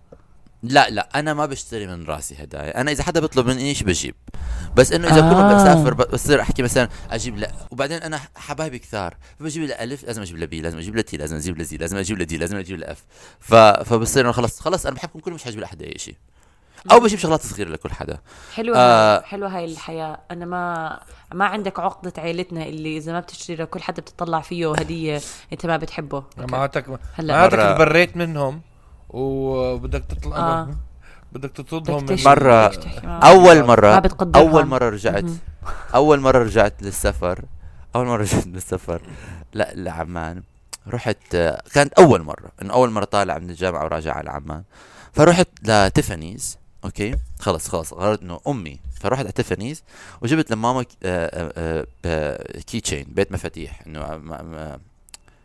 [0.63, 2.81] لا لا أنا ما بشتري من راسي هدايا.
[2.81, 4.15] أنا إذا حدا بيطلب مني شيء بجيب.
[4.77, 5.35] بس إنه إذا آه.
[5.35, 9.17] ما بسافر بصير أحكي مثلا أجيب لا وبعدين أنا حبايبي كثار.
[9.41, 11.65] فبجيب ل A ألف لازم أجيب ل B لازم أجيب ل T لازم أجيب ل
[11.65, 13.05] Z لازم أجيب ل D لازم أجيب ل F
[13.41, 13.55] ف...
[13.55, 16.17] فبصير إنه خلص خلص أنا بحبكم كلهم مش حجيب لحدا أي شيء.
[16.91, 18.19] أو بجيب شغلات صغيرة لكل حدا.
[18.55, 19.17] حلوة آه.
[19.17, 20.19] هاي حلوة هاي الحياة.
[20.31, 21.01] أنا ما
[21.35, 25.21] ما عندك عقدة عيلتنا اللي إذا ما بتشتري لكل حدا بتطلع فيه هدية
[25.53, 26.25] أنت ما بتحبه.
[26.37, 27.35] معناتك هلا.
[27.35, 28.61] معناتك تبريت منهم.
[29.11, 30.69] وبدك تطلع آه.
[31.33, 34.35] بدك تطردهم بدك من مرة- مره بتقدرهم.
[34.49, 35.25] أول مرة رجعت.
[35.95, 37.45] أول مرة رجعت للسفر
[37.97, 39.03] أول مرة رجعت للسفر.
[39.55, 40.43] لا لعمان.
[40.89, 42.49] رحت آه، كانت أول مرة.
[42.63, 44.63] إنه أول مرة طالع من الجامعة وراجع على عمان.
[45.13, 47.95] فرحت ل Tiffany's okay؟ خلص خلص.
[47.95, 48.81] قررت إنه أمي.
[49.01, 49.83] فرحت على Tiffany's
[50.23, 53.83] وجبت لماما ك- آه، آه، آه، key chain بيت مفاتيح.
[53.87, 54.81] إنه آه،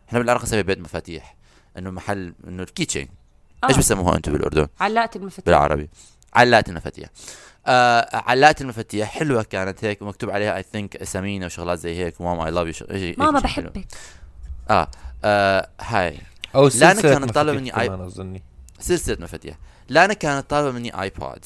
[0.08, 1.36] إحنا بالعراق نسميه بيت مفاتيح.
[1.78, 2.86] إنه محل إنه ال key
[3.62, 3.80] chain إيش آه.
[3.80, 5.90] بسموها أنتم بالأردن؟ علاقه المفاتيح بالعربي.
[6.34, 7.10] علاقة المفاتيح
[7.68, 12.46] آه علاقة المفاتيح حلوة كانت هيك ومكتوب عليها I think اسامينا وشغلات زي هيك وماما
[12.46, 13.86] I love you ماما بحبك.
[14.70, 14.88] آه,
[15.24, 16.18] آه هاي.
[16.56, 18.44] أو سلسلة كانت طالبة مني كمان أظني.
[18.80, 19.56] سلسلة مفاتيح
[19.90, 21.46] لانا كانت طالبة مني iPod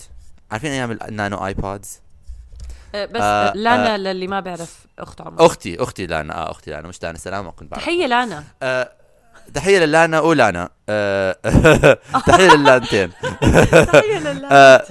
[0.51, 1.99] عارفين أيام ال nano iPods
[2.95, 5.45] آه، بس آه، لانا للي ما بيعرف أخت عمر.
[5.45, 6.35] أختي أختي لانا.
[6.35, 7.83] آه أختي لانا مش لانا سلام كنت بعرف.
[7.83, 8.43] تحية لانا.
[8.63, 8.91] آه
[9.53, 11.31] تحية للانا ولانا آه
[12.27, 13.11] تحية للانتين
[13.71, 14.85] تحية للانا آه،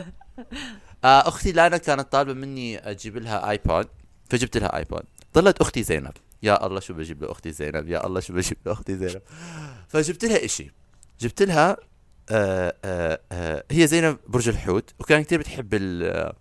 [1.05, 3.89] آه أختي لانا كانت طالبة مني أجيب لها iPod
[4.31, 5.03] فجبت لها iPod
[5.35, 6.13] ضلت أختي زينب.
[6.43, 9.23] يا الله شو بجيب لأختي زينب؟ يا الله شو بجيب لأختي زينب؟
[9.89, 10.71] فجبت لها إشي.
[11.21, 11.77] جبت لها
[12.31, 16.33] آه آه هي زينب برج الحوت وكان كثير بتحب ال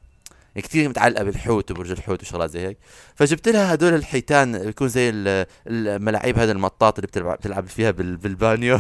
[0.62, 2.78] كثير متعلقة بالحوت وبرج الحوت وشغلات زي هيك.
[3.16, 8.18] فجبت لها هدول الحيتان بيكون زي ال- الملاعيب هذا المطاط اللي بتلعب بتلعب فيها بال-
[8.18, 8.80] بالبانيو.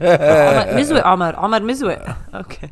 [0.00, 1.98] عمر مزوق عمر عمر مزوق.
[2.34, 2.68] okay.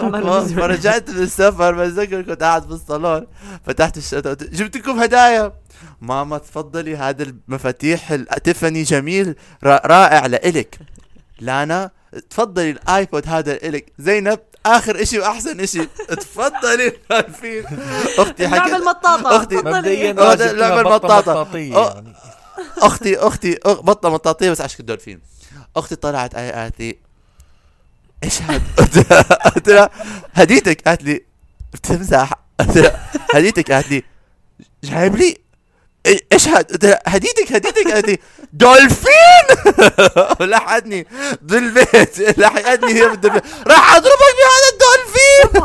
[0.00, 0.58] عمر مزوق.
[0.60, 3.26] فرجعت من السفر بتذكر كنت قاعد بالصالون
[3.64, 5.52] فتحت الشنطة جبت لكم هدايا.
[6.00, 10.78] ماما تفضلي هذا المفاتيح التيفاني جميل را- رائع لإلك.
[11.40, 11.90] لانا
[12.30, 13.92] تفضلي الآيبود هذا لإلك.
[13.98, 15.84] زينب آخر إشي وأحسن إشي.
[16.08, 17.64] تفضلي عارفين
[18.18, 19.38] أختي اللعبة حكت المطاطة.
[19.44, 20.12] أختي- مبدئيا
[21.76, 21.94] آه.
[21.94, 22.14] يعني.
[22.78, 25.20] أختي أختي بطة مطاطية بس عشان دولفين
[25.76, 26.98] أختي طلعت آي- قالت لي
[28.24, 28.62] إيش هاد؟
[29.54, 29.90] قلت لها
[30.32, 31.24] هديتك؟ قالت لي
[31.72, 32.32] بتمزح.
[32.60, 34.02] قلت لها هديتك؟ قالت لي
[34.84, 35.36] جايب لي
[36.06, 36.48] إيش
[37.06, 38.18] هديتك هديتك لي
[38.52, 39.46] دولفين!
[40.40, 41.06] لحقتني.
[41.42, 45.60] بالبيت لحقتني هي بالبيت راح اضربك بهذا الدولفين!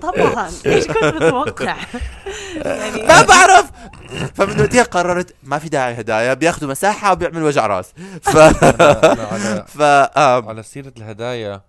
[0.00, 0.50] طبعا طبعا.
[0.66, 1.76] إيش كنت متوقع.
[2.56, 3.70] يعني ما بعرف.
[4.34, 7.92] فمن وقتها قررت ما في داعي هدايا بياخذوا مساحة وبيعمل وجع راس.
[8.22, 9.82] ف على ف
[10.48, 11.60] على سيرة الهدايا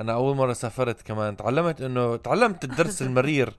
[0.00, 1.36] أنا أول مرة سافرت كمان.
[1.36, 3.52] تعلمت إنه تعلمت الدرس المرير.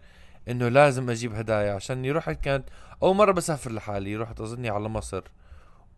[0.50, 2.70] إنه لازم أجيب هدايا عشان رحت كانت
[3.04, 5.24] أول مرة بسافر لحالي رحت أظني على مصر.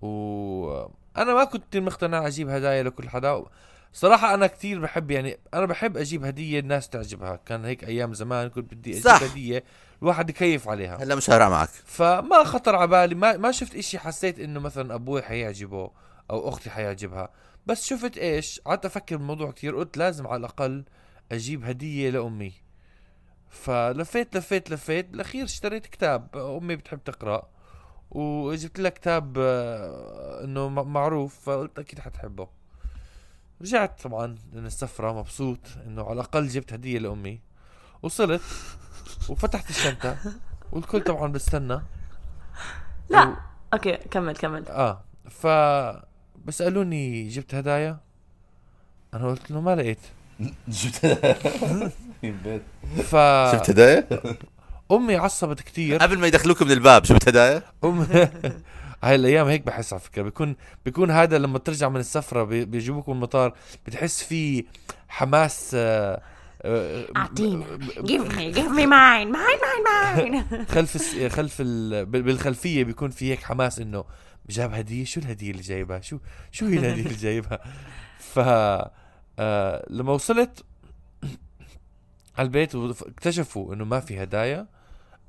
[0.01, 3.45] وأنا ما كنت مقتنع أجيب هدايا لكل حدا.
[3.93, 7.35] صراحة أنا كتير بحب يعني أنا بحب أجيب هدية الناس تعجبها.
[7.35, 9.23] كان هيك أيام زمان كنت بدي أجيب صح.
[9.23, 9.63] هدية
[10.01, 11.03] الواحد يكيف عليها.
[11.03, 11.69] هلا مش هرع معك.
[11.85, 13.15] فما خطر على بالي.
[13.15, 15.91] ما ما شفت إشي حسيت إنه مثلا أبوي حيعجبه
[16.31, 17.29] أو أختي حيعجبها.
[17.65, 20.85] بس شفت إيش قعدت أفكر بالموضوع كتير قلت لازم على الأقل
[21.31, 22.68] أجيب هدية لأمي.
[23.49, 27.49] فلفيت لفيت لفيت بالاخير اشتريت كتاب أمي بتحب تقرأ
[28.11, 32.47] وجبت لها كتاب آه، إنه معروف فقلت أكيد حتحبه.
[33.61, 37.39] رجعت طبعا من السفرة مبسوط إنه على الأقل جبت هدية لأمي.
[38.01, 38.41] وصلت
[39.29, 40.17] وفتحت الشنطة
[40.71, 41.81] والكل طبعا بستنى
[43.09, 43.35] لا
[43.73, 44.67] okay كمل كمل.
[44.67, 45.47] آه ف
[46.45, 47.99] بسألوني جبت هدايا؟
[49.13, 49.99] أنا قلت له ما لقيت.
[53.09, 53.15] ف
[53.51, 54.07] شفت هدايا؟
[54.91, 55.97] أمي عصبت كتير.
[55.97, 58.07] قبل ما يدخلوك من الباب شفت هدايا؟ أم...
[59.03, 63.09] هاي الأيام هيك بحس على فكرة بيكون بيكون هذا لما ترجع من السفرة بي- بيجيبوك
[63.09, 63.53] من المطار
[63.85, 64.65] بتحس في
[65.09, 66.21] حماس آه،
[66.61, 67.63] آه، أعطينا.
[67.97, 69.29] give me give me mine.
[69.35, 70.43] Mine mine mine.
[70.75, 71.33] خلف الس...
[71.33, 72.05] خلف ال...
[72.05, 74.03] بال- بالخلفية بيكون في هيك حماس إنه
[74.49, 76.17] جاب هدية شو الهدية اللي جايبها؟ شو
[76.51, 77.59] شو هي الهدية اللي جايبها؟
[78.19, 78.39] ف
[79.39, 79.85] آه...
[79.89, 80.63] لما وصلت
[82.37, 84.67] على البيت واكتشفوا إنه ما في هدايا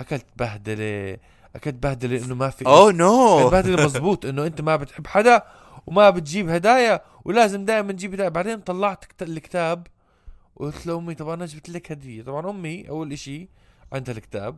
[0.00, 1.16] أكلت بهدلة
[1.56, 5.42] أكلت بهدلة إنه ما في أوه نو بهدلة مزبوط إنه أنت ما بتحب حدا
[5.86, 8.28] وما بتجيب هدايا ولازم دائما تجيب هدايا.
[8.28, 9.86] بعدين طلعت كت- الكتاب
[10.56, 12.22] وقلت لأمي طب أنا جبت لك هدية.
[12.22, 13.48] طبعا أمي أول إشي
[13.92, 14.56] عندها الكتاب.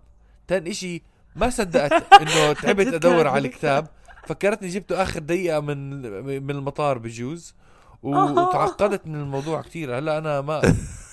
[0.49, 1.03] ثاني إشي
[1.37, 3.87] ما صدقت إنه تعبت أدور على الكتاب.
[4.27, 6.01] فكرتني جبته آخر دقيقة من
[6.43, 7.55] من المطار بجوز.
[8.03, 10.63] وتعقدت من الموضوع كثير هلأ أنا ما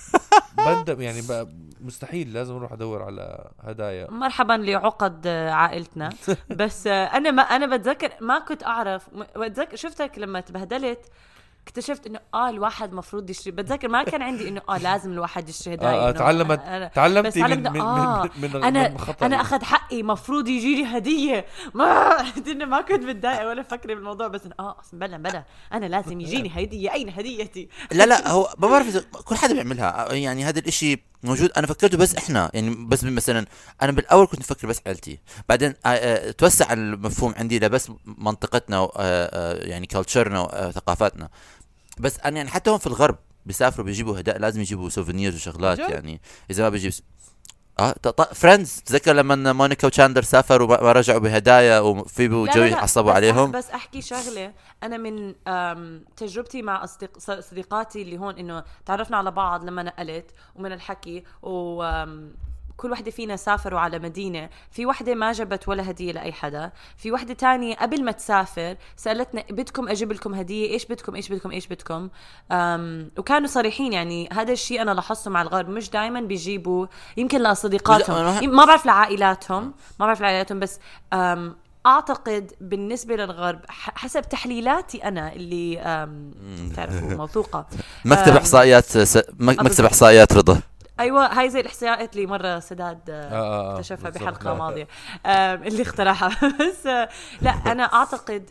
[0.66, 4.10] بندم يعني ب- مستحيل لازم أروح أدور على هدايا.
[4.10, 6.10] مرحبا لعقد عائلتنا.
[6.60, 11.00] بس أنا ما أنا بتذكر ما كنت أعرف بتذكر شفتك لما تبهدلت
[11.70, 13.50] اكتشفت إنه آه الواحد مفروض يشتري.
[13.52, 17.28] بتذكر ما كان عندي إنه آه لازم الواحد يشتري هدايا آه آه تعلمت أنا- تعلمتي
[17.28, 20.74] بس من تعلمت- من, آه، من, من, أنا من خطأ أنا أخذ حقي مفروض يجي
[20.82, 21.44] لي هدية.
[21.74, 22.16] ما
[22.70, 25.44] ما كنت متضايقة ولا فكرة بالموضوع بس آه أصلا بلا بلا.
[25.72, 26.92] أنا لازم يجيني هدية.
[26.92, 30.12] أين هديتي؟ لا لا هو ما بعرف كل حدا بيعملها.
[30.12, 31.50] يعني هذا الإشي موجود.
[31.56, 32.50] أنا فكرته بس إحنا.
[32.54, 33.46] يعني بس مثلا
[33.82, 35.18] أنا بالأول كنت مفكر بس عيلتي.
[35.48, 38.88] بعدين آه، آه، توسع المفهوم عندي لبس منطقتنا
[39.66, 41.28] يعني culture نا وثقافاتنا
[42.00, 46.20] بس أنا يعني حتى هون في الغرب بيسافروا بيجيبوا هدايا لازم يجيبوا souvenirs وشغلات؟ يعني.
[46.50, 46.92] إذا ما بيجيب
[47.80, 47.94] آه
[48.34, 53.50] Friends تذكر لما مونيكا وتشاندر سافروا وما ما رجعوا بهدايا وفيبي لا، وجوي عصبوا عليهم؟
[53.50, 54.52] بس أحكي شغلة.
[54.82, 55.34] أنا من
[56.16, 57.18] تجربتي مع أصدق...
[57.18, 61.82] صديقاتي اللي هون إنه تعرفنا على بعض لما نقلت ومن الحكي و
[62.80, 67.12] كل وحدة فينا سافروا على مدينة في وحدة ما جبت ولا هدية لأي حدا في
[67.12, 71.66] وحدة تانية قبل ما تسافر سألتنا بدكم أجيب لكم هدية إيش بدكم إيش بدكم إيش
[71.66, 72.08] بدكم؟
[72.52, 78.56] أم وكانوا صريحين يعني هذا الشيء أنا لاحظته مع الغرب مش دائما بيجيبوا يمكن لصديقاتهم.
[78.56, 80.78] ما بعرف لعائلاتهم ما بعرف لعائلاتهم بس
[81.12, 85.76] أم أعتقد بالنسبة للغرب حسب تحليلاتي أنا اللي
[86.76, 87.66] تعرفوا موثوقة.
[88.04, 89.18] مكتب إحصائيات س...
[89.38, 89.84] مكتب.
[89.84, 90.60] إحصائيات رضا.
[91.00, 94.10] أيوه هاي زي الإحصائيات اللي مرة سداد آه، آه، آه، اكتشفها.
[94.10, 94.88] بحلقة ماضية.
[95.26, 96.28] اللي اخترعها.
[96.60, 96.86] بس
[97.40, 98.50] لا أنا أعتقد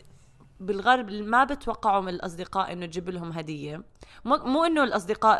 [0.60, 3.82] بالغرب ما بتوقعوا من الأصدقاء إنه تجيب لهم هدية.
[4.24, 5.38] مو, إنه الأصدقاء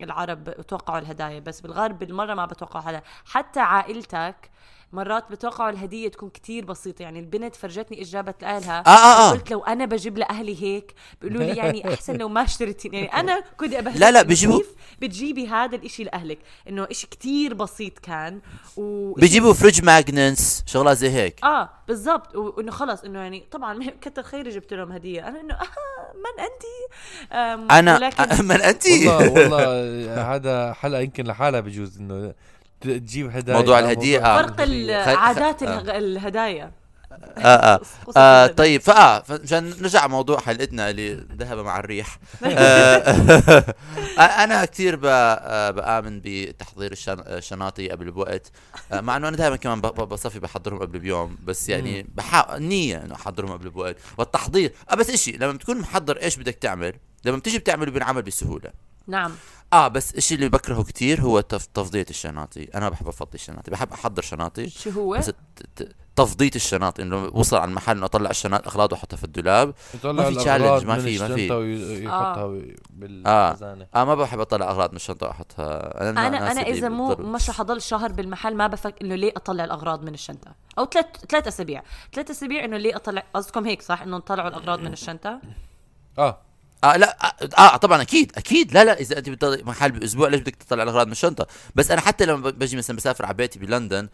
[0.00, 3.02] العرب بتوقعوا الهدايا بس بالغرب بالمرة ما بتوقعوا هذا.
[3.24, 4.50] حتى عائلتك
[4.92, 7.02] مرات بتوقعوا الهدية تكون كتير بسيطة.
[7.02, 8.82] يعني البنت فرجتني إيش جابت لأهلها.
[8.86, 9.30] آه، آه، آه.
[9.30, 13.40] قلت لو أنا بجيب لأهلي هيك بيقولوا لي يعني أحسن لو ما اشتريتي يعني أنا
[13.56, 16.38] كنت ابهدلك لا، لا، كيف بتجيبي هذا الإشي لأهلك.
[16.68, 18.40] إنه إشي كتير بسيط كان
[18.76, 21.44] و بيجيبوا fridge magnets شغلات زي هيك.
[21.44, 22.36] آه بالضبط.
[22.36, 25.28] وانه خلص إنه يعني طبعا كتر خيري جبت لهم هدية.
[25.28, 25.64] أنا إنه آه
[26.14, 26.62] من أنت؟
[27.70, 32.34] أنا ولكن من أنت؟ والله والله هذا حلقة يمكن لحالها بجوز إنه
[32.84, 34.46] تجيب هدايا موضوع آه، الهدية، موضوع آه.
[34.46, 35.80] فرق عادات آه.
[35.80, 36.70] اله- الهدايا
[37.38, 37.80] آه آه.
[38.16, 38.46] آه.
[38.46, 43.74] طيب فآه فمشان نرجع موضوع حلقتنا اللي ذهب مع الريح آه
[44.44, 48.50] أنا كثير بآمن بتحضير الشن- الشناطي قبل بوقت
[48.92, 53.14] آه مع إنه أنا دائما كمان بصفي بحضرهم قبل بيوم بس يعني بحاول نية إنه
[53.14, 56.92] أحضرهم قبل بوقت والتحضير آه بس إشي لما بتكون محضر إيش بدك تعمل
[57.24, 58.70] لما بتيجي بتعمله بينعمل بسهولة
[59.06, 59.32] نعم.
[59.72, 62.64] آه بس الشيء اللي بكرهه كثير هو تف- تفضية الشناطي.
[62.74, 63.70] أنا بحب أفضي الشناطي.
[63.70, 64.68] بحب أحضر شناطي.
[64.68, 65.34] شو هو؟ بس ت-
[65.76, 67.02] ت- تفضية الشناطي.
[67.02, 69.74] إنه وصل على المحل إنه اطلع الشناط اغراض واحطها في الدولاب.
[70.04, 71.34] ما في challenge، ما من في- ما في.
[71.34, 72.46] الشنطة ويحطها
[72.90, 74.04] بالخزانة آه.
[74.04, 76.10] ما بحب أطلع اغراض من الشنطة وأحطها.
[76.10, 80.02] أنا أنا اللي إذا مو مش حضل شهر بالمحل ما بفكر إنه ليه أطلع الأغراض
[80.04, 80.54] من الشنطة.
[80.78, 81.82] أو ثلاث ثلاث أسابيع.
[82.14, 85.40] ثلاث أسابيع إنه ليه اطلع قصدكم هيك صح؟ إنه نطلعوا الأغراض من الشنطة؟
[86.18, 86.38] آه.
[86.84, 88.74] آه لا آه, آه طبعا أكيد أكيد.
[88.74, 92.00] لا لا إذا أنت بتضل محل بأسبوع ليش بدك تطلع الاغراض من الشنطة؟ بس أنا
[92.00, 94.08] حتى لما بجي مثلا بسافر على بيتي بلندن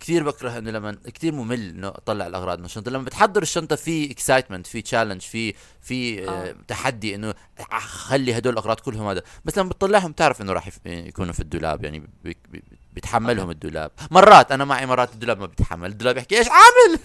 [0.00, 2.90] كثير بكره إنه لما كثير ممل إنه أطلع الاغراض من الشنطة.
[2.90, 6.54] لما بتحضر الشنطة في excitement في challenge في في آه آه.
[6.68, 7.34] تحدي إنه
[7.80, 9.22] خلي هدول الأغراض كلهم هذا.
[9.44, 13.90] بس لما بتطلعهم تعرف إنه راح يكونوا في الدولاب يعني بي- بي- بيتحملهم الدولاب.
[14.10, 16.98] مرات أنا معي مرات الدولاب ما بيتحمل الدولاب يحكي إيش عامل؟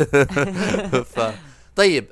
[1.16, 1.20] ف
[1.76, 2.06] طيب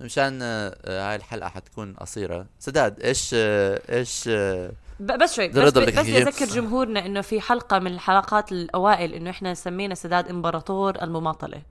[0.00, 2.46] مشان آه، هاي الحلقة حتكون قصيرة.
[2.58, 7.78] سداد إيش آه، إيش آه، بس شوي بس, بس تحكي؟ أذكر جمهورنا إنه في حلقة
[7.78, 11.62] من الحلقات الأوائل إنه إحنا سمينا سداد إمبراطور المماطلة.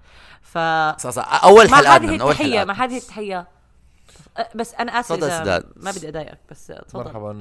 [0.41, 1.43] ف صح صح.
[1.43, 3.48] أول مع حلقة هذه من أول التحية مع هذه التحية.
[4.56, 5.65] بس أنا آسف إذا سداد.
[5.76, 7.04] ما بدي أضايقك بس تفضل.
[7.04, 7.39] مرحبا.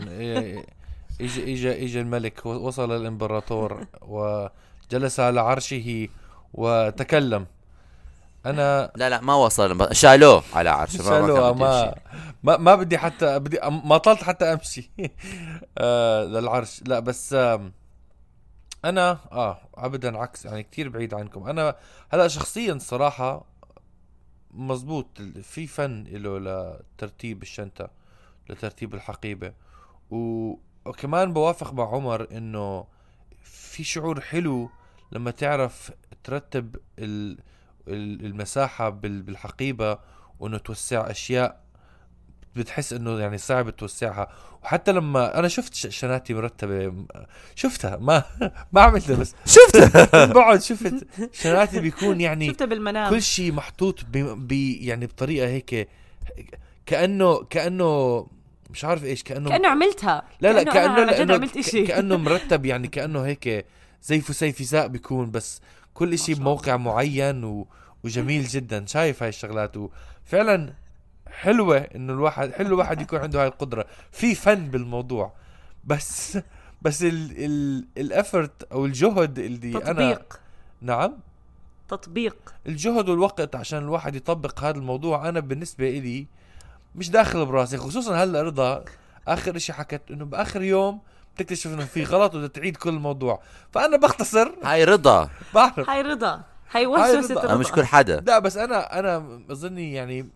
[1.21, 2.47] اجى اجى اجى الملك.
[2.47, 6.09] وصل الإمبراطور وجلس على عرشه
[6.55, 7.47] وتكلم.
[8.47, 10.43] أنا لا لا ما وصل شالوه.
[10.55, 11.95] على عرشه ما- ما شالوه ما.
[12.43, 14.91] ما ما بدي حتى بدي ما طلت حتى أمشي.
[15.79, 16.83] آه للعرش.
[16.87, 17.33] لا بس
[18.85, 20.45] أنا آه ابدا عكس.
[20.45, 21.49] يعني كتير بعيد عنكم.
[21.49, 21.77] أنا
[22.13, 23.45] هلأ شخصيا صراحة
[24.51, 25.07] مزبوط.
[25.43, 27.91] في فن له لترتيب الشنطة
[28.51, 29.53] لترتيب الحقيبة.
[30.11, 32.85] و- وكمان بوافق مع عمر إنه
[33.45, 34.71] في شعور حلو
[35.13, 35.91] لما تعرف
[36.25, 37.39] ترتب ال-
[37.89, 39.99] ال- المساحة بال- بالحقيبة
[40.41, 41.63] وإنه توسع أشياء
[42.57, 44.29] بتحس إنه يعني صعب توسعها.
[44.63, 46.93] وحتى لما أنا شفت شناتي مرتبة
[47.55, 48.23] شفتها ما
[48.73, 53.11] ما عملتها بس شفتها؟ بعد شفت شناتي بيكون يعني شفتها بالمنام.
[53.11, 54.19] كل شيء محطوط ب...
[54.19, 54.53] ب...
[54.81, 55.89] يعني بطريقة هيك
[56.87, 58.27] كانه كأنه
[58.71, 60.23] مش عارف إيش كأنه كأنه عملتها.
[60.41, 61.77] لا لا كأنه كأنه جد لأنه عملت.
[61.77, 63.67] كأنه مرتب يعني كأنه هيك
[64.03, 65.61] زي فسيفساء بيكون بس
[65.95, 66.35] كل شيء.
[66.35, 67.67] بموقع معين و...
[68.05, 68.87] وجميل جدا.
[68.87, 69.77] شايف هاي الشغلات.
[69.77, 70.73] وفعلا
[71.29, 73.87] حلوة إنه الواحد حلو الواحد يكون عنده هاي القدرة.
[74.13, 75.33] في فن بالموضوع.
[75.85, 76.39] بس
[76.83, 80.41] بس ال ال الافورت أو الجهد اللي أنا تطبيق.
[80.81, 81.19] نعم؟
[81.89, 82.55] تطبيق.
[82.67, 86.27] الجهد والوقت عشان الواحد يطبق هذا الموضوع أنا بالنسبة إلي
[86.95, 87.77] مش داخل براسي.
[87.77, 88.85] خصوصا هلأ رضا
[89.29, 91.01] آخر إشي حكت إنه بآخر يوم
[91.37, 93.43] بتكتشف إنه في غلط وبدها تعيد كل الموضوع.
[93.73, 94.53] فأنا بختصر.
[94.65, 95.31] هاي رضا.
[95.55, 95.91] بعرف.
[95.91, 96.41] هاي رضا.
[96.73, 97.55] هاي وسوسة رضا.
[97.57, 98.21] مش كل حدا.
[98.27, 100.27] لا بس أنا أنا أظني يعني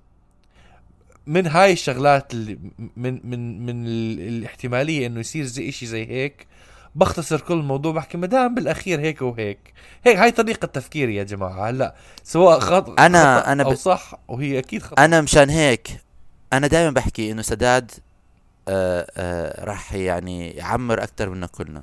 [1.27, 2.59] من هاي الشغلات اللي
[2.97, 6.47] من من من ال- الاحتمالية إنه يصير زي إشي زي هيك
[6.95, 9.59] بختصر كل الموضوع بحكي ما دام بالأخير هيك وهيك
[10.05, 10.17] هيك.
[10.19, 11.71] هاي طريقة تفكيري يا جماعة.
[11.71, 15.05] هلأ سواء خط أنا- خطأ أنا أو ب- صح وهي أكيد خطأ.
[15.05, 15.89] أنا مشان هيك
[16.53, 17.91] أنا دائما بحكي إنه سداد
[19.65, 21.83] راح يعني يعمر أكثر منا كلنا.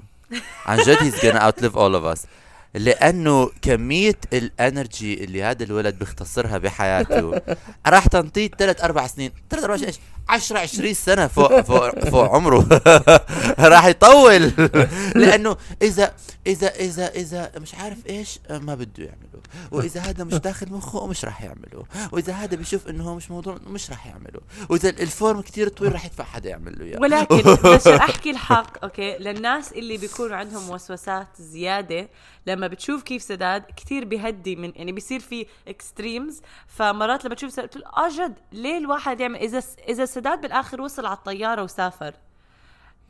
[0.66, 2.28] عن جد he's gonna outlive all of us.
[2.76, 7.42] لأنه كمية الانرجي اللي هذا الولد بيختصرها بحياته
[7.88, 9.32] راح تنطيه ثلاث أربع سنين.
[9.50, 12.82] ثلاث أربع إيش 10 20 سنة فوق فوق فوق عمره.
[13.74, 14.52] راح يطول.
[15.22, 16.14] لأنه إذا
[16.48, 19.33] إذا إذا إذا مش عارف إيش ما بده يعمله
[19.72, 21.86] وإذا هذا مش داخل مخه مش راح يعمله.
[22.12, 24.40] وإذا هذا بيشوف إنه هو مش موضوع مش راح يعمله.
[24.70, 27.00] وإذا ال form كتير طويل راح يدفع حدا يعمل له إياه.
[27.00, 32.10] ولكن بس أحكي الحق okay؟ للناس اللي بيكونوا عندهم وسوسات زيادة
[32.48, 37.66] لما بتشوف كيف سداد كثير بيهدي من يعني بيصير في extremes فمرات لما تشوف سداد
[37.66, 42.14] بتقول آه جد ليه الواحد يعمل؟ إذا إذا سداد بالآخر وصل على الطيارة وسافر.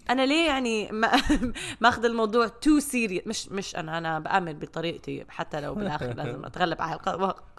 [0.10, 1.12] أنا ليه يعني ما
[1.82, 6.82] ماخذ الموضوع too serious مش مش أنا أنا بآمن بطريقتي حتى لو بالآخر لازم أتغلب
[6.82, 7.00] على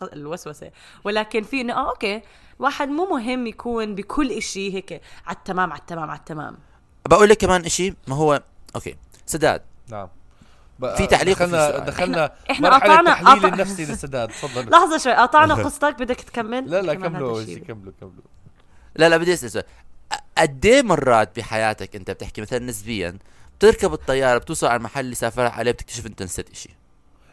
[0.02, 0.70] الوسوسة.
[1.04, 2.22] ولكن في إنه آه okay
[2.58, 6.56] واحد مو مهم يكون بكل إشي هيك على التمام على التمام على التمام
[7.08, 8.42] بقول لك كمان إشي ما هو
[8.76, 8.96] okay.
[9.26, 9.62] سداد.
[9.88, 10.08] نعم.
[10.96, 11.84] في تعليق دخلنا سؤال.
[11.84, 14.70] دخلنا مرحلة قطعنا- التحليل قطع- النفسي للسداد تفضل.
[14.70, 17.58] لحظة شوي قطعنا قصتك بدك تكمل؟ لا لا كملوا شيء.
[17.64, 18.22] كملوا كملوا.
[18.96, 19.64] لا لا بدي أسأل سؤال.
[20.38, 23.18] قد إيه مرات بحياتك انت بتحكي مثلا نسبيا؟
[23.58, 26.70] بتركب الطيارة بتوصل على المحل اللي سافر عليه بتكتشف انت نسيت إشي.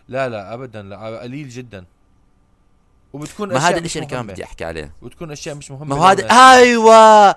[0.08, 1.86] لا لا ابدا لا قليل جدا.
[3.14, 4.28] وبتكون ما هذا الإشي اللي كمان.
[4.28, 4.94] بدي أحكي عليه.
[5.02, 6.28] وتكون أشياء مش مهمة ما هذا.
[6.58, 7.36] أيوه!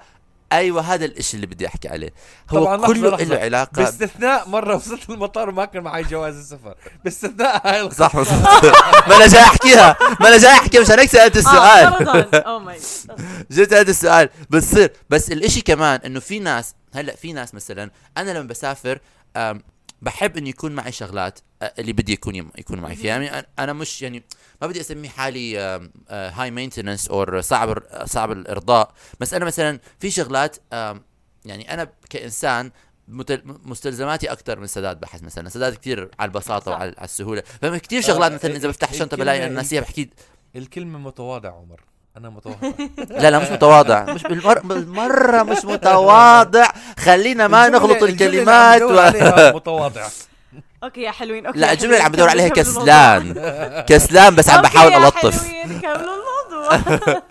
[0.55, 2.11] أيوه هذا الإشي اللي بدي أحكي عليه.
[2.51, 3.25] هو طبعاً كله لحظة.
[3.25, 3.71] له علاقة.
[3.83, 6.75] باستثناء مرة وصلت المطار وما كان معي جواز السفر.
[7.05, 8.09] باستثناء هاي القصة.
[8.09, 8.15] صح
[9.09, 9.97] ما أنا جاي أحكيها.
[10.21, 12.79] ما أنا جاي أحكي مشان هيك سالت آه السؤال أو ماي
[13.51, 14.29] جبت هذا السؤال.
[14.51, 14.93] بتصير.
[15.11, 18.99] بس الإشي كمان إنه في ناس هلأ في ناس مثلا أنا لما بسافر
[20.05, 23.07] بحب إنه يكون معي شغلات أه، اللي بدي يكون يكون معي فيها.
[23.07, 24.23] يعني أنا مش يعني
[24.63, 25.59] ما بدي اسمي حالي
[26.11, 28.93] هاي مينتننس أو صعب صعب الإرضاء.
[29.21, 30.57] بس أنا مثلا في شغلات
[31.45, 32.71] يعني أنا كإنسان
[33.09, 35.49] مستلزماتي أكثر من سداد بحث مثلا.
[35.49, 36.71] سداد كثير على البساطة.
[36.71, 37.43] وعلى على السهولة.
[37.63, 40.11] فما كثير شغلات آه، مثلا إذا بفتح شنطة بلاقي ناسيها بحكي
[40.57, 41.81] الكلمة متواضع عمر.
[42.17, 42.69] أنا متواضع.
[43.23, 44.05] لا لا مش متواضع.
[44.05, 44.59] مش بالمر...
[44.59, 46.67] بالمرة مش متواضع.
[46.99, 48.89] خلينا ما نخلط الكلمات عم و...
[48.89, 50.07] بدور عليها متواضع.
[50.85, 51.47] okay يا حلوين.
[51.47, 52.49] okay لا الجملة اللي عم بدور عليها.
[52.49, 53.33] كسلان.
[53.89, 55.43] كسلان بس عم بحاول ألطف.
[55.45, 55.81] حلوين.
[55.81, 57.23] كملوا الموضوع.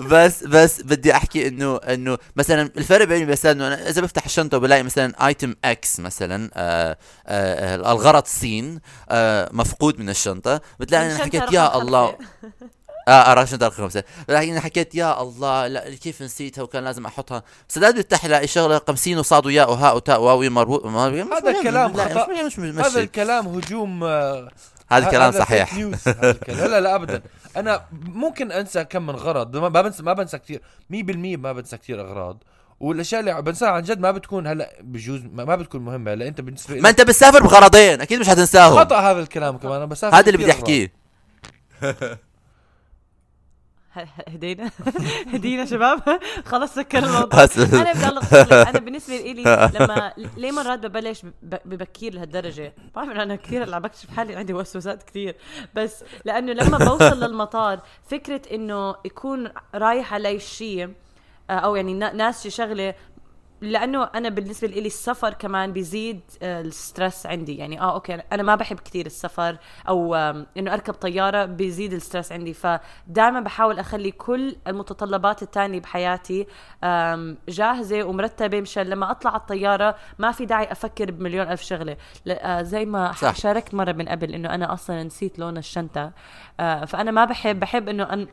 [0.00, 4.56] بس بس بدي أحكي إنه إنه مثلا الفرق بيني وبين إنه أنا إذا بفتح الشنطة
[4.56, 11.18] وبلاقي مثلا item X مثلا آه آه الغرض سين آه مفقود من الشنطة بتلاقي أنا
[11.18, 12.14] حكيت يا الله.
[13.10, 17.42] آه آه شنطه رقم خمسه لكن حكيت يا الله لا كيف نسيتها وكان لازم أحطها؟
[17.68, 22.26] سداد بيفتح يلاقي شغلة رقم سين وصاد وياء وهاء وتاء واو مربوط هذا الكلام خطأ.
[22.46, 24.48] مش مش هذا الكلام هجوم آه،
[24.92, 25.74] هذا الكلام صحيح.
[25.74, 26.08] news.
[26.08, 26.58] هذا الكلام.
[26.58, 27.22] لا لا لا ابدا.
[27.56, 30.62] أنا ممكن أنسى كم من غرض ما بنسى ما بنسى كثير.
[30.92, 32.42] 100% ما بنسى كثير أغراض.
[32.80, 36.12] والأشياء اللي بنساها عن جد ما بتكون هلأ بجوز ما, بتكون مهمة.
[36.12, 38.78] هلأ أنت بالنسبة ما أنت بتسافر بغرضين أكيد مش حتنساهم.
[38.78, 39.76] خطأ هذا الكلام كمان.
[39.76, 40.50] أنا بسافر هذا اللي بدي.
[40.50, 40.92] أحكيه.
[44.28, 44.70] هدينا.
[45.34, 46.20] هدينا شباب.
[46.44, 47.28] خلص سكر الموضوع.
[47.80, 49.42] أنا بدي أنا بالنسبة لي
[49.80, 54.52] لما ليه مرات ببلش ببكير لهالدرجة؟ بعرف إنه أنا كثير اللي عم بكتشف حالي عندي
[54.54, 55.36] وسوسات كثير.
[55.74, 60.92] بس لأنه لما بوصل للمطار فكرة إنه يكون رايح علي شيء
[61.50, 62.94] آه، أو يعني نا- ناس شي شغلة
[63.60, 67.56] لأنه أنا بالنسبة لي السفر كمان بيزيد آه، ال stress عندي.
[67.56, 69.56] يعني آه okay أنا ما بحب كثير السفر
[69.88, 70.14] أو
[70.56, 72.54] إنه أركب طيارة بيزيد ال stress عندي.
[72.54, 76.46] فدائما بحاول أخلي كل المتطلبات التانية بحياتي
[77.48, 81.96] جاهزة ومرتبة مشان لما أطلع على الطيارة ما في داعي أفكر بمليون ألف شغلة.
[82.28, 83.34] آه، زي ما صح.
[83.34, 86.12] شاركت مرة من قبل إنه أنا أصلا نسيت لون الشنطة
[86.60, 88.26] آه، فأنا ما بحب بحب إنه أن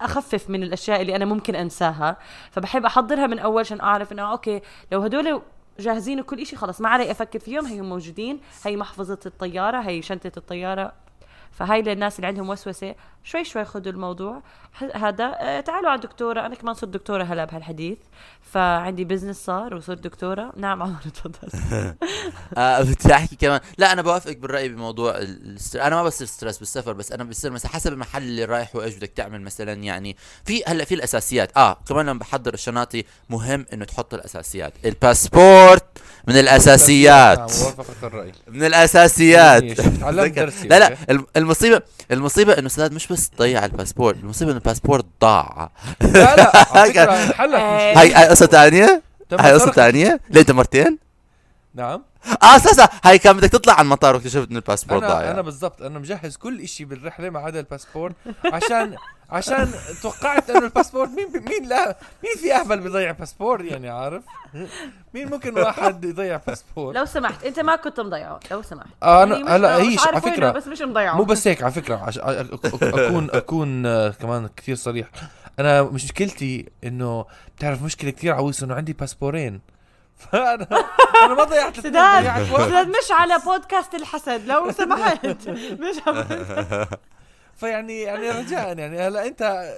[0.00, 2.16] أخفف من الأشياء اللي أنا ممكن أنساها.
[2.50, 4.60] فبحب أحضرها من أول عشان أعرف إنه okay
[4.92, 5.42] لو هدول
[5.78, 10.32] جاهزين وكل إشي خلص ما علي أفكر فيهم هي موجودين هي محفظة الطيارة هي شنطة
[10.36, 10.92] الطيارة.
[11.52, 12.94] فهاي للناس اللي عندهم وسوسة.
[13.24, 14.42] شوي شوي خذوا الموضوع.
[14.94, 16.46] هذا آه تعالوا على الدكتورة.
[16.46, 17.98] أنا كمان صرت دكتورة هلا بهالحديث.
[18.52, 20.52] فعندي business صار وصرت دكتورة.
[20.56, 21.48] نعم عمر تفضل.
[22.58, 23.60] آه بدي أحكي كمان.
[23.78, 25.76] لا أنا بوافقك بالرأي بموضوع الست...
[25.76, 29.12] أنا ما بصير stress بالسفر بس أنا بصير مثلا حسب المحل اللي رايح وإيش بدك
[29.16, 30.16] تعمل مثلا يعني.
[30.44, 31.56] في هلأ في الأساسيات.
[31.56, 34.72] آه كمان لما بحضر الشناطي مهم إنه تحط الأساسيات.
[34.84, 35.84] الباسبورت
[36.28, 37.38] من الأساسيات.
[37.38, 38.32] نعم، وافقك الرأي.
[38.48, 39.62] من الأساسيات.
[40.70, 40.96] لا لا
[41.40, 45.70] المصيبة المصيبة إنه سداد مش بس ضيع الباسبورت المصيبة إنه الباسبورت ضاع.
[46.00, 48.00] لا لا على فكرة انحلت إيه.
[48.00, 49.02] هاي هاي قصة ثانية؟
[49.40, 49.70] هاي قصة.
[49.72, 50.98] ثانية؟ ليه أنت مرتين؟
[51.74, 52.02] نعم.
[52.42, 55.20] آه أساسا هاي كان بدك تطلع على المطار واكتشفت إنه الباسبورت ضايع.
[55.20, 58.14] أنا أنا بالضبط أنا مجهز كل إشي بالرحلة ما عدا الباسبورت
[58.52, 58.96] عشان
[59.32, 59.70] عشان
[60.02, 64.22] توقعت إنه الباسبورت مين مين لا مين في أهبل بيضيع باسبور؟ يعني عارف؟
[65.14, 68.86] مين ممكن واحد يضيع باسبور؟ لو سمحت أنت ما كنت مضيعه لو سمحت.
[69.02, 71.16] آه، أنا- يعني مش- هلا مش هي على فكرة بس مش مضيعه.
[71.16, 72.18] مو بس هيك على فكرة عش...
[72.18, 75.08] اكون أكون آه، كمان كثير صريح.
[75.58, 77.24] أنا مشكلتي إنه
[77.56, 79.60] بتعرف مشكلة كثير عويصة إنه عندي باسبورين.
[80.32, 80.66] فانا
[81.24, 85.26] أنا ما ضيعت سداد سداد مش على بودكاست الحسد لو سمحت.
[85.46, 85.96] مش
[87.60, 88.98] فيعني يعني رجاء يعني.
[88.98, 89.72] هلا أنت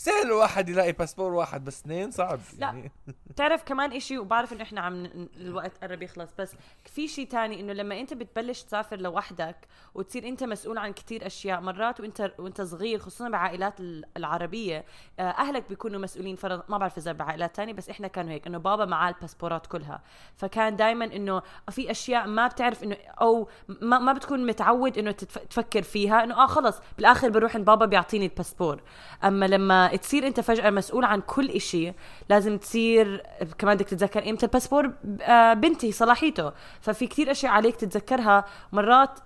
[0.00, 2.66] سهل الواحد يلاقي باسبور واحد بس اثنين صعب لا.
[2.66, 2.92] يعني.
[3.30, 5.04] بتعرف كمان إشي وبعرف إنه إحنا عم
[5.36, 6.52] الوقت قرب يخلص بس
[6.84, 9.56] في شيء تاني إنه لما أنت بتبلش تسافر لوحدك
[9.94, 14.84] وتصير أنت مسؤول عن كتير أشياء مرات وأنت وأنت صغير خصوصا بعائلات ال- العربية
[15.18, 18.58] آه، أهلك بيكونوا مسؤولين فرض ما بعرف إذا بعائلات تانية بس إحنا كانوا هيك إنه
[18.58, 20.02] بابا معاه الباسبورات كلها.
[20.36, 25.82] فكان دائما إنه في أشياء ما بتعرف إنه أو ما, ما بتكون متعود إنه تفكر
[25.82, 28.82] فيها إنه آه خلص بالآخر بروح عند بابا بيعطيني الباسبور.
[29.24, 31.92] أما لما تصير انت فجأة مسؤول عن كل إشي.
[32.28, 33.22] لازم تصير
[33.58, 36.52] كمان بدك تتذكر إمتى الباسبور آه، بنتهي صلاحيته.
[36.80, 38.44] ففي كتير أشياء عليك تتذكرها.
[38.72, 39.20] مرات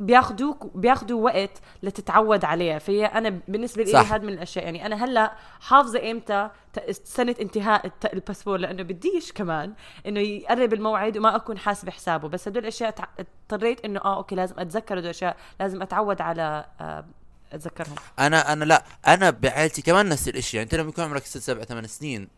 [0.00, 2.78] بياخدوك بياخدوا وقت لتتعود عليها.
[2.78, 3.96] فهي أنا بالنسبة لي.
[3.96, 4.64] هذا من الأشياء.
[4.64, 6.50] يعني أنا هلأ حافظة إمتى
[6.90, 8.58] سنة انتهاء الباسبور.
[8.58, 9.74] لأنه بديش كمان
[10.06, 12.28] إنه يقرب الموعد وما أكون حاسبه حسابه.
[12.28, 15.36] بس هدول الأشياء اضطريت إنه آه okay لازم أتذكر هدول الأشياء.
[15.60, 17.04] لازم أتعود على آه
[17.52, 17.94] أتذكرهم.
[18.18, 21.64] أنا أنا لا أنا بعائلتي كمان نفس الشيء يعني أنت لما يكون عمرك ست سبع
[21.64, 22.28] ثمان سنين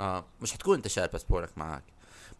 [0.00, 1.82] آه مش حتكون أنت شايل باسبورك معك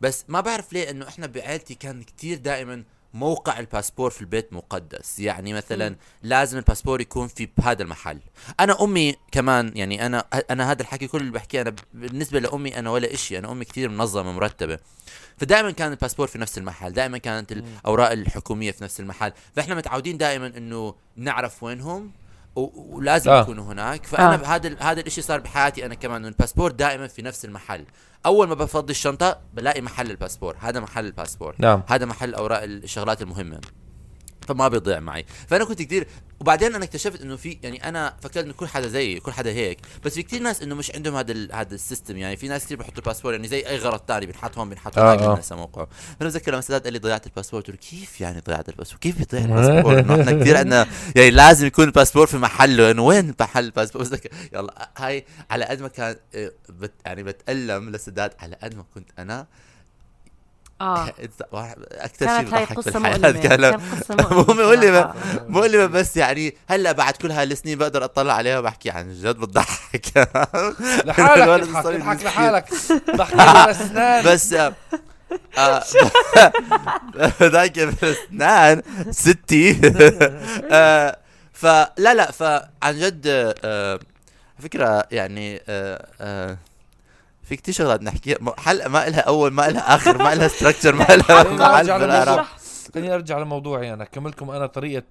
[0.01, 2.85] بس ما بعرف ليه إنه إحنا بعائلتي كان كتير دائما
[3.15, 5.19] موقع الباسبور في البيت مقدس.
[5.19, 5.97] يعني مثلا مم.
[6.23, 8.21] لازم الباسبور يكون في بهذا المحل.
[8.61, 10.19] أنا أمي كمان يعني أنا
[10.51, 13.39] أنا هذا الحكي كل اللي بحكيه أنا بالنسبة لأمي أنا ولا إشي.
[13.39, 14.79] أنا أمي كتير منظمة مرتبة.
[15.39, 16.93] فدائما كان الباسبور في نفس المحل.
[16.93, 19.33] دائما كانت الأوراق الحكومية في نفس المحل.
[19.57, 22.13] فإحنا متعودين دائما إنه نعرف وينهم
[22.75, 23.41] ولازم آه.
[23.41, 24.07] يكونوا هناك.
[24.07, 24.47] فأنا آه.
[24.47, 27.85] هذا هذا الشيء صار بحياتي أنا كمان إنه الباسبور دائما في نفس المحل.
[28.27, 30.57] أول ما بفضي الشنطة بلاقي محل الباسبور.
[30.61, 31.55] هذا محل الباسبور.
[31.59, 31.83] نعم.
[31.89, 33.61] هذا محل أوراق الشغلات المهمة.
[34.49, 35.25] فما بيضيع معي.
[35.49, 36.07] فأنا كنت كثير
[36.41, 39.79] وبعدين أنا اكتشفت إنه في يعني أنا فكرت إنه كل حدا زيي كل حدا هيك
[40.05, 42.17] بس في كثير ناس إنه مش عندهم هذا ال- هذا ال system.
[42.17, 45.15] يعني في ناس كثير بحطوا الباسبور يعني زي أي غرض ثاني بنحط هون بنحط آه،
[45.15, 45.35] هون آه.
[45.35, 45.89] هناك موقعه.
[46.21, 49.19] أنا بتذكر لما سداد قال لي ضيعت الباسبور قلت له كيف يعني ضيعت الباسبور كيف
[49.19, 50.87] بيضيع الباسبور إنه إحنا كثير عندنا
[51.17, 52.91] يعني لازم يكون الباسبور في محله.
[52.91, 57.23] إنه وين محل الباسبور بس ذكر- يلا هاي على قد ما كان آه، بت يعني
[57.23, 59.47] بتألم لسداد على قد ما كنت أنا
[60.81, 61.09] آه.
[61.93, 63.79] أكثر شيء بضحك في الحياة كانت
[64.11, 64.55] مؤلمة.
[64.55, 65.01] مؤلمة.
[65.01, 65.15] صراحة.
[65.49, 70.07] مؤلمة بس يعني هلا بعد كل هاي السنين بقدر أطلع عليها وبحكي عن جد بتضحك
[71.05, 72.27] لحالك اضحك مسكين.
[72.27, 72.65] لحالك.
[73.17, 73.37] ضحك
[74.27, 74.73] بس آه،
[75.59, 75.83] آه،
[77.43, 79.81] ذاك بالاسنان ستي.
[80.71, 81.17] آه،
[81.53, 83.23] فلا لا فعن جد
[83.65, 83.99] آه،
[84.63, 86.59] فكرة يعني آه، آه،
[87.49, 88.37] في كتير شغلات نحكيها.
[88.41, 91.07] م- حلقة ما إلها أول ما إلها آخر ما إلها ستراكشر ما.
[91.15, 92.45] للموضوع.
[92.95, 94.03] خليني أرجع لموضوعي أنا.
[94.05, 95.03] اكملكم أنا طريقة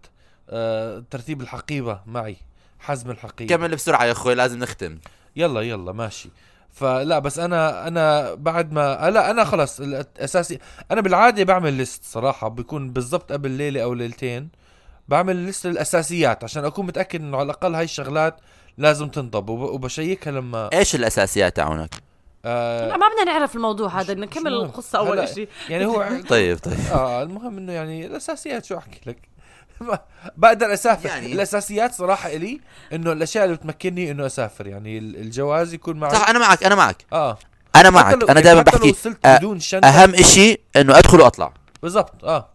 [0.49, 2.37] آه ترتيب الحقيبة معي
[2.79, 3.55] حزم الحقيبة.
[3.55, 4.97] كمل بسرعة يا أخوي لازم نختم.
[5.35, 6.29] يلا يلا ماشي.
[6.71, 9.79] فلا بس أنا أنا بعد ما لا أنا خلص.
[9.79, 10.59] الأساسي
[10.91, 12.47] أنا بالعادة بعمل ليست صراحة.
[12.47, 14.49] بيكون بالضبط قبل ليله أو ليلتين.
[15.07, 18.35] بعمل ليست الاساسيات عشان أكون متأكد إنه على الأقل هاي الشغلات
[18.77, 19.49] لازم تنضب.
[19.49, 21.95] وب- وبشيكها لما إيش الأساسيات تاعونك؟
[22.47, 26.77] آه لا ما بدنا نعرف الموضوع هذا نكمل أول هلا- شيء يعني هو طيب طيب.
[26.93, 29.17] آه المهم إنه يعني الأساسيات شو أحكي لك؟
[30.37, 31.09] بقدر أسافر.
[31.09, 32.59] يعني- الأساسيات صراحة إلي
[32.93, 34.67] إنه الأشياء اللي بتمكنني إنه أسافر.
[34.67, 36.11] يعني ال- الجواز يكون معي.
[36.15, 37.05] صح أنا معك أنا معك.
[37.13, 37.37] آه.
[37.75, 39.87] أنا حتى معك يعني دائما بحكي وصلت آه، بدون شنطة.
[39.87, 41.53] أهم إشي إنه أدخل وأطلع.
[41.83, 42.49] بالضبط آه.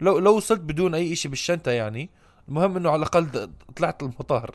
[0.00, 2.10] لو لو وصلت بدون أي شيء بالشنطة يعني
[2.48, 4.54] المهم إنه على الأقل طلعت المطار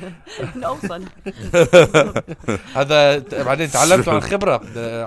[0.56, 1.04] نوصل
[2.76, 4.60] هذا بعدين تعلمته عن خبرة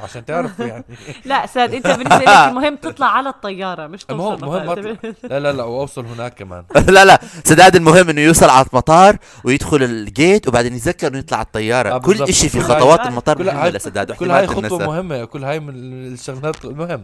[0.04, 0.84] عشان تعرفوا يعني
[1.26, 4.70] لا ساد أنت بالنسبة لك المهم تطلع على الطيارة مش توصل المهم.
[4.70, 4.96] أطلع.
[5.24, 9.84] لا لا لا وأوصل هناك كمان لا لا سداد المهم إنه يوصل على المطار ويدخل
[9.84, 12.34] الجيت وبعدين يتذكر إنه يطلع على الطيارة آه، كل.
[12.34, 15.74] شيء في خطوات المطار كل مهمة هاي- لسداد كل هاي خطوة مهمة كل هاي من
[16.14, 17.04] الشغلات المهم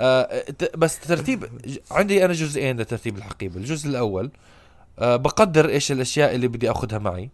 [0.00, 1.44] آه ت- بس ترتيب
[1.90, 4.30] عندي أنا جزئين لترتيب الحقيبة الجزء الأول
[4.98, 7.30] بقدر إيش الأشياء اللي بدي أخذها معي.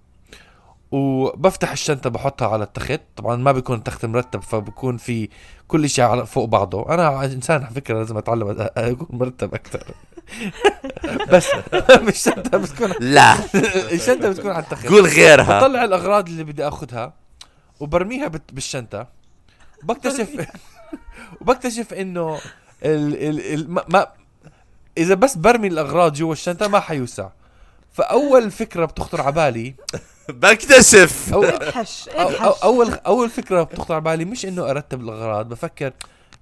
[0.91, 3.01] وبفتح الشنطة بحطها على التخت.
[3.17, 5.29] طبعا ما بيكون التخت مرتب فبكون في
[5.69, 6.95] كل شيء على فوق بعضه.
[6.95, 9.83] أنا إنسان على فكرة لازم أتعلم أ- أكون مرتب أكثر.
[11.33, 11.47] بس
[12.03, 13.35] مش الشنطه بتكون لا.
[13.95, 14.87] الشنطة بتكون على التخت.
[14.87, 15.61] قول غيرها.
[15.61, 17.13] بطلع الأغراض اللي بدي أخذها
[17.81, 19.07] وبرميها بت- بالشنطة.
[19.83, 20.47] بكتشف
[21.41, 22.35] وبكتشف إنه
[22.85, 24.07] ال ال ال ما, ما
[24.99, 27.29] إذا بس برمي الأغراض جوا الشنطة ما حيوسع.
[27.93, 29.74] فأول فكرة بتخطر على بالي
[30.28, 35.93] بكتشف أو ادحش أو أول أول فكرة بتخطر على بالي مش إنه أرتب الأغراض بفكر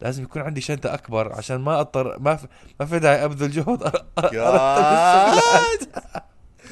[0.01, 2.47] لازم يكون عندي شنطة أكبر عشان ما اضطر ما في
[2.81, 3.83] ما في داعي أبذل جهد.
[3.83, 6.05] أرتب الشغلات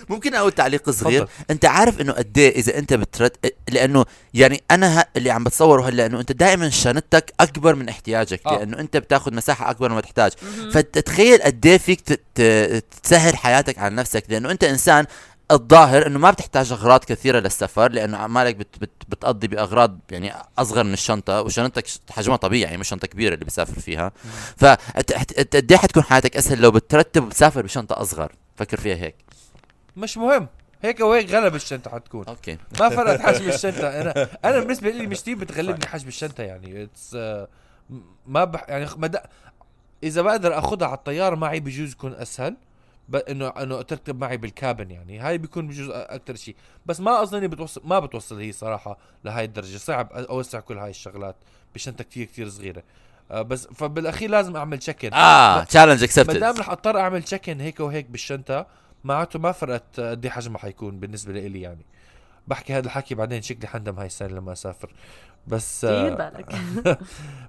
[0.09, 1.25] ممكن أقول تعليق صغير.
[1.25, 1.45] تفضل.
[1.51, 4.05] أنت عارف إنه قد إيه إذا أنت بترت لأنه
[4.35, 5.05] يعني أنا ه...
[5.17, 8.59] اللي عم بتصوره هلأ إنه أنت دائما شنطتك أكبر من احتياجك آه.
[8.59, 10.33] لأنه أنت بتاخذ مساحة أكبر ما تحتاج.
[10.73, 12.21] فتتخيل قد إيه فيك ت...
[12.35, 12.85] ت...
[13.03, 15.07] تسهل حياتك على نفسك لأنه أنت إنسان
[15.51, 20.85] الظاهر إنه ما بتحتاج أغراض كثيرة للسفر لأنه عمالك بت بت بتقضي بأغراض يعني أصغر
[20.85, 24.13] من الشنطة وشنطتك حجمها طبيعي يعني مش شنطة كبيرة اللي بسافر فيها.
[24.57, 29.15] فقد إيه حتكون حياتك أسهل لو بترتب وبتسافر بشنطة أصغر؟ فكر فيها هيك.
[29.97, 30.49] مش مهم.
[30.83, 32.25] هيك وهيك غلب الشنطة حتكون.
[32.27, 32.59] Okay.
[32.81, 34.01] ما فرقت حجم الشنطة.
[34.01, 36.83] أنا أنا بالنسبة لي مش كثير بتغلبني حجم الشنطة يعني.
[36.83, 37.15] It's
[38.27, 39.21] ما بح يعني مد...
[40.03, 42.57] إذا بقدر أخذها على الطيارة معي بجوز يكون أسهل.
[43.09, 43.17] ب...
[43.17, 45.19] انه إنه تركب معي بال cabin يعني.
[45.19, 49.77] هاي بيكون بجوز أكثر شيء بس ما اظني بتوصل ما بتوصل هي صراحة لهاي الدرجة.
[49.77, 51.37] صعب أوسع كل هاي الشغلات
[51.75, 52.83] بشنطة كثير كثير صغيرة.
[53.31, 57.61] آه بس فبالأخير لازم أعمل check-in آه challenge ما دام accepted رح أضطر أعمل check-in
[57.61, 58.67] هيك وهيك بالشنطة
[59.05, 61.87] معناته ما فرقت قد إيه حجمها حيكون بالنسبة لي يعني.
[62.47, 64.93] بحكي هذا الحكي بعدين شكلي حندم هاي السنة لما أسافر.
[65.47, 66.53] بس دير آه بالك.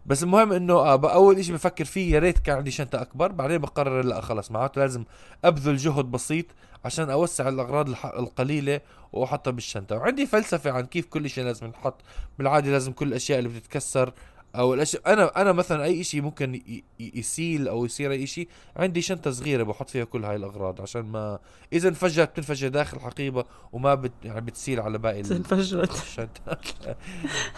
[0.06, 3.58] بس المهم إنه آه أول شيء بفكر فيه يا ريت كان عندي شنطة أكبر بعدين
[3.58, 5.06] بقرر لا خلص معناته لازم
[5.46, 6.46] أبذل جهد بسيط
[6.86, 8.82] عشان أوسع الأغراض القليلة
[9.14, 9.96] وأحطها بالشنطة.
[9.96, 12.02] وعندي فلسفة عن كيف كل شيء لازم ينحط.
[12.40, 14.14] بالعادة لازم كل الأشياء اللي بتتكسر
[14.58, 18.48] أو الاشياء أنا أنا مثلا أي شيء ممكن ي- ي- يسيل أو يصير أي شيء
[18.78, 21.40] عندي شنطة صغيرة بحط فيها كل هاي الأغراض عشان ما
[21.74, 25.92] إذا انفجرت بتنفجر داخل الحقيبه وما بت يعني بتسيل على باقي ال- انفجرت.
[26.04, 26.58] الشنطة.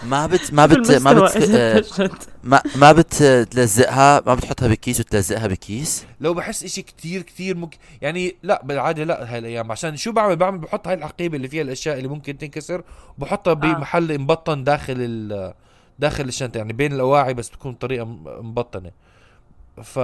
[0.03, 1.83] ما بت ما بت ما بت آه،
[2.43, 8.35] ما ما بتلزقها ما بتحطها بكيس وتلزقها بكيس؟ لو بحس إشي كتير كتير ممكن يعني
[8.43, 9.71] لا بالعادة لا هاي الأيام.
[9.71, 12.83] عشان شو بعمل؟ بعمل بحط هاي العقيبه اللي فيها الأشياء اللي ممكن تنكسر
[13.17, 15.53] وبحطها بمحل مبطن داخل ال
[15.99, 18.05] داخل الشنطة يعني بين الأواعي بس بتكون بطريقه
[18.41, 18.91] مبطنة.
[19.83, 19.99] ف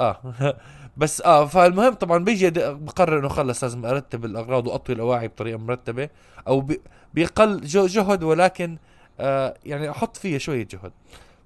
[0.00, 0.34] آه.
[0.96, 6.08] بس آه فالمهم طبعا بيجي بقرر إنه خلص لازم أرتب الأغراض وأطوي الأواعي بطريقة مرتبة
[6.48, 6.68] أو
[7.14, 8.78] بيقل جهد ولكن
[9.20, 10.92] آه يعني أحط فيها شوية جهد.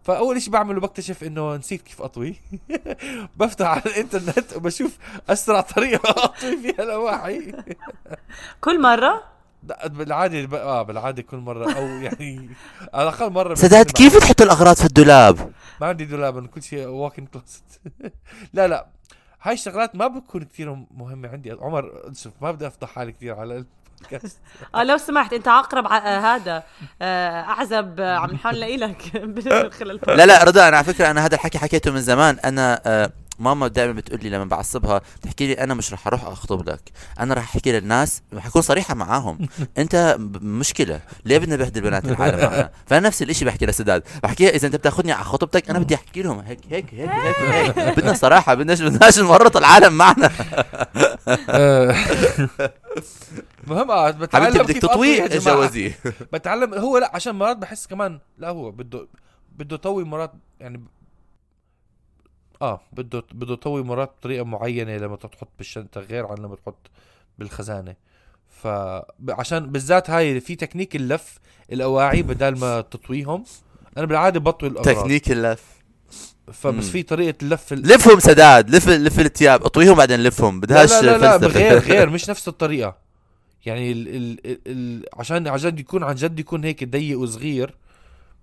[0.03, 2.35] فأول شيء بعمله بكتشف إنه نسيت كيف أطوي.
[3.37, 4.99] بفتح على الإنترنت وبشوف
[5.29, 7.53] أسرع طريقة أطوي فيها الأواعي.
[8.61, 9.32] كل مرة؟
[9.87, 12.51] بالعادة ب- آه بالعادة كل مرة أو يعني
[12.95, 16.87] على الأقل مرة سداد كيف تحط الأغراض في الدولاب؟ ما عندي دولاب أنا كل شيء
[16.87, 17.65] واكن كلوست
[18.55, 18.87] لا لا
[19.43, 21.51] هاي الشغلات ما بتكون كثير مهمة عندي.
[21.53, 21.93] عمر
[22.23, 23.65] شوف ما بدي أفضح حالي كثير على
[24.01, 24.39] البودكاست.
[24.75, 25.97] آه لو سمحت أنت عقرب ع...
[25.97, 26.63] آه هذا
[27.03, 29.13] آه أعزب آه عم نحاول نلاقي لك.
[30.09, 32.39] لا لا رضا أنا على فكرة أنا هذا الحكي حكيته من زمان.
[32.39, 36.69] أنا آه ماما دائما بتقول لي لما بعصبها بتحكي لي أنا مش رح أروح أخطب
[36.69, 36.81] لك.
[37.21, 39.39] أنا رح أحكي للناس رح أكون صريحة معاهم.
[39.79, 41.01] أنت مشكلة.
[41.25, 44.03] ليه بدنا نبهدل بنات العالم معنا؟ فأنا نفس الشيء بحكي لسداد.
[44.23, 47.37] بحكي إذا أنت بتاخذني على خطبتك أنا بدي أحكي لهم هيك هيك هيك هيك,
[47.79, 47.79] هيك.
[47.99, 50.31] بدنا صراحة بدناش بدناش نورط العالم معنا.
[53.65, 55.57] المهم آه بتعلم بدك كيف أطوي يا تطوي جماعة.
[55.57, 55.99] جوازيه
[56.33, 59.09] بتعلم هو لا عشان مرات بحس كمان لا هو بده
[59.57, 60.85] بده يطوي مرات يعني
[62.63, 66.91] آه بده بده يطوي مرات بطريقة معينة لما تحط بالشنطة غير عن لما تحط
[67.39, 67.95] بالخزانة.
[68.63, 71.39] فعشان بالذات هاي في تكنيك اللف
[71.73, 73.45] الأواعي بدال ما تطويهم.
[73.97, 74.97] أنا بالعادة بطوي الأغراض.
[75.03, 75.65] تكنيك اللف.
[76.53, 76.89] فبس.
[76.89, 77.83] في طريقة اللف ال...
[77.83, 81.59] لفهم سداد لف لف الثياب اطويهم بعدين لفهم لا بدهاش لا لا, لا فلسفة.
[81.61, 82.97] غير غير مش نفس الطريقة.
[83.67, 87.75] يعني ال ال ال ال عشان عن جد يكون عن جد يكون هيك ضيق وصغير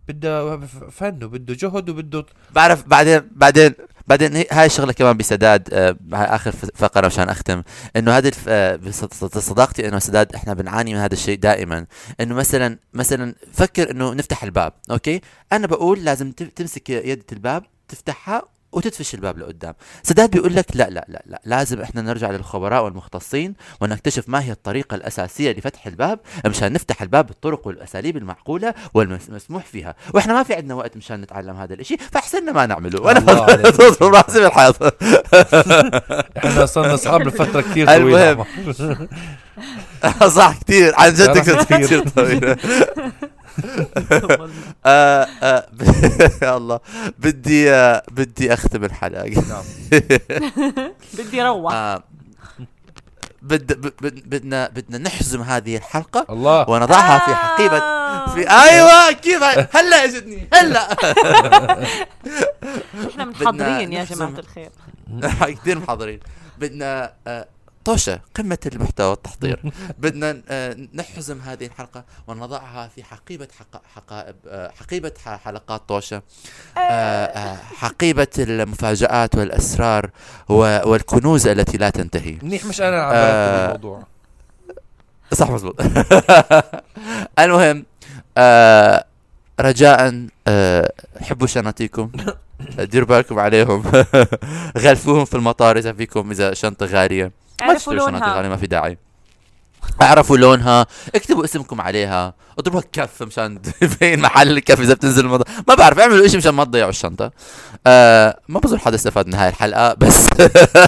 [0.10, 0.58] بده
[0.92, 3.74] فن وبده جهد وبده بعرف بعدين بعدين
[4.08, 7.64] بعدين هاي الشغله كمان بسداد آه، آخر فقرة مشان أختم
[7.96, 8.80] إنه هذه الف- آه،
[9.40, 11.86] صداقتي إنه سداد إحنا بنعاني من هذا الشيء دائما
[12.22, 15.22] إنه مثلا مثلا فكر إنه نفتح الباب أوكي؟
[15.54, 19.74] أنا بقول لازم تمسك يد الباب تفتحها وتدفش الباب لقدام.
[20.04, 24.52] سداد بيقول لك لا لا لا لا لازم إحنا نرجع للخبراء والمختصين ونكتشف ما هي
[24.52, 29.96] الطريقة الأساسية لفتح الباب مشان نفتح الباب بالطرق والأساليب المعقولة والمسموح فيها.
[30.14, 33.02] وإحنا ما في عندنا وقت مشان نتعلم هذا الإشي فأحسننا ما نعمله.
[33.02, 33.20] وأنا
[34.02, 34.76] راسي بالحيط.
[36.46, 38.32] إحنا صرنا أصحاب لفترة كثير طويلة.
[38.32, 39.08] المهم.
[40.30, 42.58] صح كثير عن جد كثير طويله
[46.44, 46.80] يا الله
[47.20, 49.44] بدي آه، بدي أختم الحلقة.
[49.50, 49.64] نعم.
[51.18, 51.74] بدي روح.
[51.74, 52.04] آه،
[53.42, 56.26] بد بد- بد- بدنا بدنا نحزم هذه الحلقة.
[56.30, 56.70] الله.
[56.70, 58.30] ونضعها في حقيبه آه.
[58.34, 59.44] في أيوه كيف؟
[59.76, 60.92] هلا اجتني هلا.
[63.12, 64.70] إحنا محضرين يا جماعة الخير.
[65.42, 66.20] كثير محاضرين
[66.60, 67.14] بدنا
[67.90, 73.82] طوشة قمة المحتوى والتحضير بدنا آه، نحزم هذه الحلقة ونضعها في حقيبة حق...
[73.96, 76.22] حقائب آه، حقيبة ح- حلقات طوشة.
[76.78, 80.10] آه، آه، حقيبة المفاجآت والأسرار
[80.50, 80.56] و...
[80.90, 82.38] والكنوز التي لا تنتهي.
[82.44, 83.10] منيح مش أنا.
[83.10, 84.04] برتب الموضوع.
[85.34, 85.82] صح مزبوط
[87.40, 87.86] المهم
[88.38, 89.06] آه
[89.60, 92.12] رجاء آه حبوا شنطيكم.
[92.92, 93.84] ديروا بالكم عليهم.
[94.78, 97.32] غلفوهم في المطار إذا فيكم إذا شنطة غالية.
[97.64, 98.36] ما تشتروا شنطه لونها.
[98.36, 98.98] غاليه ما في داعي.
[100.02, 100.86] اعرفوا لونها.
[101.16, 102.34] اكتبوا اسمكم عليها.
[102.60, 106.64] اضربوها كف مشان يبين محل الكف إذا بتنزل المطار ما بعرف اعملوا شيء مشان ما
[106.64, 107.32] تضيعوا الشنطة.
[107.88, 110.28] آه ما بظن حدا استفاد من هاي الحلقة بس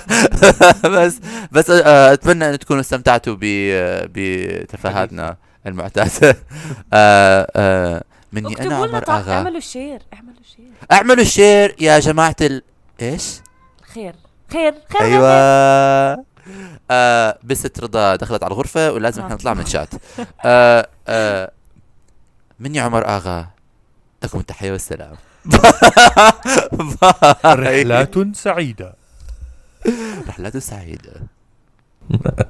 [0.95, 1.19] بس
[1.51, 3.39] بس آه أتمنى ان تكونوا استمتعتوا ب
[4.13, 6.11] بتفاهاتنا المعتادة.
[6.93, 8.03] آه آه
[8.33, 9.33] مني أنا عمر آغا.
[9.33, 10.71] اعملوا شير اعملوا شير.
[10.91, 12.61] اعملوا الشير يا جماعة ال
[13.01, 13.23] إيش؟
[13.93, 14.15] خير.
[14.53, 16.23] خير خير أيوه خير.
[16.91, 19.35] آه بست رضا دخلت على الغرفة ولازم إحنا آه.
[19.37, 19.89] نطلع من شات
[20.45, 21.51] آه آه
[22.59, 23.47] مني عمر آغا
[24.23, 25.15] لكم التحيه والسلام.
[27.45, 28.93] رحلات سعيدة
[30.27, 31.13] رحلات سعيدة